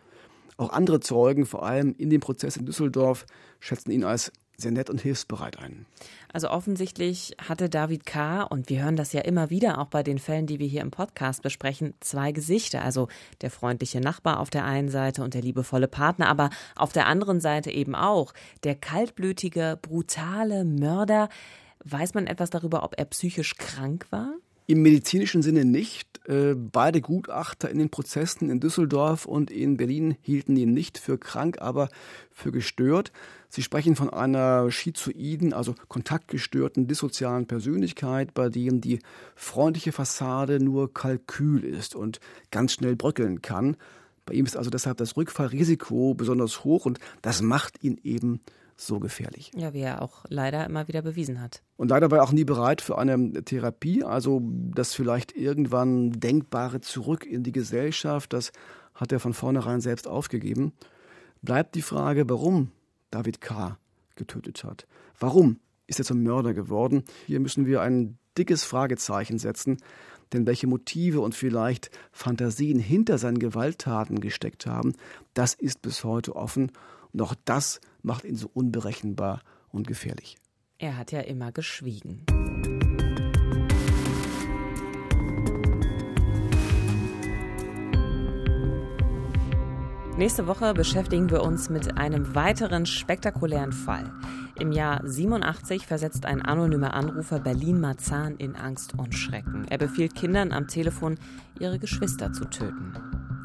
Auch 0.57 0.69
andere 0.69 0.99
Zeugen, 0.99 1.45
vor 1.45 1.65
allem 1.65 1.95
in 1.97 2.09
dem 2.09 2.21
Prozess 2.21 2.55
in 2.55 2.65
Düsseldorf, 2.65 3.25
schätzen 3.59 3.91
ihn 3.91 4.03
als 4.03 4.31
sehr 4.61 4.71
nett 4.71 4.89
und 4.89 5.01
hilfsbereit 5.01 5.59
ein. 5.59 5.85
Also 6.31 6.49
offensichtlich 6.49 7.35
hatte 7.45 7.69
David 7.69 8.05
K., 8.05 8.43
und 8.43 8.69
wir 8.69 8.83
hören 8.83 8.95
das 8.95 9.13
ja 9.13 9.21
immer 9.21 9.49
wieder 9.49 9.79
auch 9.79 9.87
bei 9.87 10.03
den 10.03 10.19
Fällen, 10.19 10.47
die 10.47 10.59
wir 10.59 10.67
hier 10.67 10.81
im 10.81 10.91
Podcast 10.91 11.41
besprechen, 11.41 11.93
zwei 11.99 12.31
Gesichter. 12.31 12.83
Also 12.83 13.07
der 13.41 13.51
freundliche 13.51 13.99
Nachbar 13.99 14.39
auf 14.39 14.49
der 14.49 14.65
einen 14.65 14.89
Seite 14.89 15.23
und 15.23 15.33
der 15.33 15.41
liebevolle 15.41 15.87
Partner, 15.87 16.27
aber 16.27 16.49
auf 16.75 16.93
der 16.93 17.07
anderen 17.07 17.41
Seite 17.41 17.71
eben 17.71 17.95
auch 17.95 18.33
der 18.63 18.75
kaltblütige, 18.75 19.79
brutale 19.81 20.63
Mörder. 20.63 21.29
Weiß 21.83 22.13
man 22.13 22.27
etwas 22.27 22.51
darüber, 22.51 22.83
ob 22.83 22.93
er 22.97 23.05
psychisch 23.05 23.55
krank 23.55 24.07
war? 24.11 24.33
Im 24.71 24.83
medizinischen 24.83 25.41
Sinne 25.41 25.65
nicht. 25.65 26.25
Äh, 26.29 26.55
beide 26.55 27.01
Gutachter 27.01 27.69
in 27.69 27.77
den 27.77 27.89
Prozessen 27.89 28.49
in 28.49 28.61
Düsseldorf 28.61 29.25
und 29.25 29.51
in 29.51 29.75
Berlin 29.75 30.15
hielten 30.21 30.55
ihn 30.55 30.73
nicht 30.73 30.97
für 30.97 31.17
krank, 31.17 31.57
aber 31.59 31.89
für 32.31 32.53
gestört. 32.53 33.11
Sie 33.49 33.63
sprechen 33.63 33.97
von 33.97 34.09
einer 34.09 34.71
schizoiden, 34.71 35.51
also 35.51 35.75
kontaktgestörten, 35.89 36.87
dissozialen 36.87 37.47
Persönlichkeit, 37.47 38.33
bei 38.33 38.47
dem 38.47 38.79
die 38.79 38.99
freundliche 39.35 39.91
Fassade 39.91 40.63
nur 40.63 40.93
Kalkül 40.93 41.65
ist 41.65 41.93
und 41.93 42.21
ganz 42.49 42.71
schnell 42.71 42.95
bröckeln 42.95 43.41
kann. 43.41 43.75
Bei 44.25 44.35
ihm 44.35 44.45
ist 44.45 44.55
also 44.55 44.69
deshalb 44.69 44.95
das 44.95 45.17
Rückfallrisiko 45.17 46.13
besonders 46.13 46.63
hoch 46.63 46.85
und 46.85 46.97
das 47.21 47.41
macht 47.41 47.83
ihn 47.83 47.99
eben 48.05 48.39
so 48.85 48.99
gefährlich. 48.99 49.51
Ja, 49.55 49.73
wie 49.73 49.81
er 49.81 50.01
auch 50.01 50.25
leider 50.27 50.65
immer 50.65 50.87
wieder 50.87 51.01
bewiesen 51.01 51.41
hat. 51.41 51.61
Und 51.77 51.89
leider 51.89 52.11
war 52.11 52.19
er 52.19 52.23
auch 52.23 52.31
nie 52.31 52.43
bereit 52.43 52.81
für 52.81 52.97
eine 52.97 53.43
Therapie, 53.43 54.03
also 54.03 54.41
das 54.43 54.93
vielleicht 54.93 55.35
irgendwann 55.35 56.11
denkbare 56.11 56.81
Zurück 56.81 57.25
in 57.25 57.43
die 57.43 57.51
Gesellschaft, 57.51 58.33
das 58.33 58.51
hat 58.93 59.11
er 59.11 59.19
von 59.19 59.33
vornherein 59.33 59.81
selbst 59.81 60.07
aufgegeben. 60.07 60.73
Bleibt 61.41 61.75
die 61.75 61.81
Frage, 61.81 62.29
warum 62.29 62.71
David 63.09 63.41
K. 63.41 63.77
getötet 64.15 64.63
hat. 64.63 64.87
Warum 65.19 65.59
ist 65.87 65.99
er 65.99 66.05
zum 66.05 66.23
Mörder 66.23 66.53
geworden? 66.53 67.03
Hier 67.25 67.39
müssen 67.39 67.65
wir 67.65 67.81
ein 67.81 68.17
dickes 68.37 68.63
Fragezeichen 68.63 69.37
setzen, 69.37 69.77
denn 70.33 70.45
welche 70.47 70.67
Motive 70.67 71.19
und 71.19 71.35
vielleicht 71.35 71.91
Fantasien 72.11 72.79
hinter 72.79 73.17
seinen 73.17 73.39
Gewalttaten 73.39 74.21
gesteckt 74.21 74.65
haben, 74.65 74.93
das 75.33 75.53
ist 75.53 75.81
bis 75.81 76.03
heute 76.03 76.35
offen 76.35 76.71
und 77.13 77.21
auch 77.21 77.35
das 77.45 77.81
macht 78.01 78.23
ihn 78.23 78.35
so 78.35 78.49
unberechenbar 78.53 79.41
und 79.69 79.87
gefährlich. 79.87 80.37
Er 80.77 80.97
hat 80.97 81.11
ja 81.11 81.21
immer 81.21 81.51
geschwiegen. 81.51 82.25
Nächste 90.17 90.45
Woche 90.45 90.73
beschäftigen 90.73 91.31
wir 91.31 91.41
uns 91.41 91.69
mit 91.69 91.97
einem 91.97 92.35
weiteren 92.35 92.85
spektakulären 92.85 93.71
Fall. 93.71 94.11
Im 94.59 94.71
Jahr 94.71 95.01
87 95.03 95.87
versetzt 95.87 96.25
ein 96.25 96.43
anonymer 96.43 96.93
Anrufer 96.93 97.39
Berlin-Marzahn 97.39 98.35
in 98.35 98.55
Angst 98.55 98.93
und 98.99 99.15
Schrecken. 99.15 99.65
Er 99.69 99.79
befiehlt 99.79 100.13
Kindern 100.13 100.51
am 100.51 100.67
Telefon, 100.67 101.17
ihre 101.59 101.79
Geschwister 101.79 102.33
zu 102.33 102.45
töten. 102.45 102.93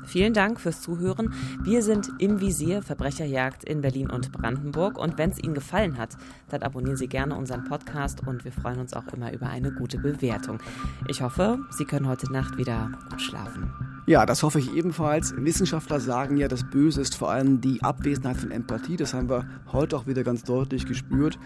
Vielen 0.07 0.33
Dank 0.33 0.61
fürs 0.61 0.81
Zuhören. 0.81 1.35
Wir 1.63 1.83
sind 1.83 2.11
im 2.19 2.41
Visier 2.41 2.83
Verbrecherjagd 2.83 3.65
in 3.65 3.81
Berlin 3.81 4.11
und 4.11 4.33
Brandenburg. 4.33 4.99
Und 4.99 5.19
wenn 5.19 5.31
es 5.31 5.43
Ihnen 5.43 5.55
gefallen 5.55 5.99
hat, 5.99 6.17
dann 6.49 6.63
abonnieren 6.63 6.97
Sie 6.97 7.09
gerne 7.09 7.37
unseren 7.37 7.65
Podcast 7.65 8.27
und 8.27 8.45
wir 8.45 8.53
freuen 8.53 8.79
uns 8.79 8.95
auch 8.95 9.07
immer 9.13 9.33
über 9.33 9.49
eine 9.49 9.73
gute 9.73 9.99
Bewertung. 9.99 10.61
Ich 11.09 11.23
hoffe, 11.23 11.59
Sie 11.71 11.85
können 11.85 12.07
heute 12.09 12.33
Nacht 12.33 12.57
wieder 12.57 12.91
gut 13.11 13.21
schlafen. 13.21 13.73
Ja, 14.07 14.25
das 14.25 14.45
hoffe 14.45 14.61
ich 14.61 14.73
ebenfalls. 14.73 15.35
Wissenschaftler 15.37 15.99
sagen 15.99 16.37
ja, 16.37 16.47
das 16.47 16.63
Böse 16.63 17.01
ist 17.01 17.17
vor 17.17 17.31
allem 17.31 17.61
die 17.61 17.83
Abwesenheit 17.83 18.37
von 18.37 18.53
Empathie. 18.53 18.97
Das 18.97 19.13
haben 19.13 19.29
wir 19.29 19.49
heute 19.73 19.97
auch 19.97 20.07
wieder 20.07 20.23
ganz 20.23 20.45
deutlich 20.45 20.87
gespürt. 20.87 21.39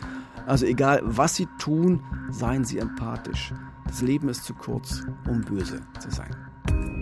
Also 0.46 0.66
egal, 0.66 1.00
was 1.02 1.36
Sie 1.36 1.48
tun, 1.58 2.02
seien 2.30 2.64
Sie 2.64 2.78
empathisch. 2.78 3.54
Das 3.86 4.02
Leben 4.02 4.28
ist 4.28 4.44
zu 4.44 4.54
kurz, 4.54 5.02
um 5.26 5.40
böse 5.40 5.80
zu 5.98 6.10
sein. 6.10 6.99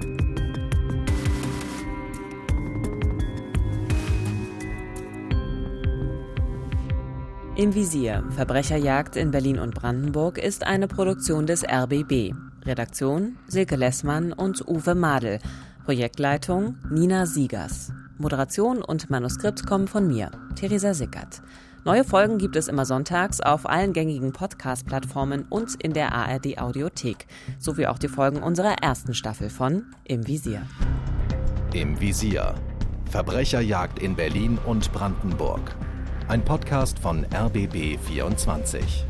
Im 7.58 7.74
Visier 7.74 8.22
Verbrecherjagd 8.36 9.16
in 9.16 9.32
Berlin 9.32 9.58
und 9.58 9.74
Brandenburg 9.74 10.38
ist 10.38 10.64
eine 10.64 10.86
Produktion 10.86 11.44
des 11.44 11.64
RBB. 11.64 12.32
Redaktion 12.64 13.36
Silke 13.48 13.74
Lessmann 13.74 14.32
und 14.32 14.62
Uwe 14.68 14.94
Madel. 14.94 15.40
Projektleitung 15.84 16.76
Nina 16.88 17.26
Siegers. 17.26 17.90
Moderation 18.16 18.80
und 18.80 19.10
Manuskript 19.10 19.66
kommen 19.66 19.88
von 19.88 20.06
mir, 20.06 20.30
Theresa 20.54 20.94
Sickert. 20.94 21.42
Neue 21.84 22.04
Folgen 22.04 22.38
gibt 22.38 22.54
es 22.54 22.68
immer 22.68 22.84
sonntags 22.84 23.40
auf 23.40 23.68
allen 23.68 23.92
gängigen 23.92 24.32
Podcast-Plattformen 24.32 25.44
und 25.50 25.82
in 25.82 25.94
der 25.94 26.12
ARD 26.12 26.60
Audiothek, 26.60 27.26
sowie 27.58 27.88
auch 27.88 27.98
die 27.98 28.06
Folgen 28.06 28.40
unserer 28.40 28.74
ersten 28.84 29.14
Staffel 29.14 29.50
von 29.50 29.84
Im 30.04 30.28
Visier. 30.28 30.62
Im 31.74 32.00
Visier. 32.00 32.54
Verbrecherjagd 33.10 33.98
in 33.98 34.14
Berlin 34.14 34.60
und 34.64 34.92
Brandenburg. 34.92 35.74
Ein 36.28 36.44
Podcast 36.44 36.98
von 36.98 37.24
RBB 37.32 37.98
24. 37.98 39.06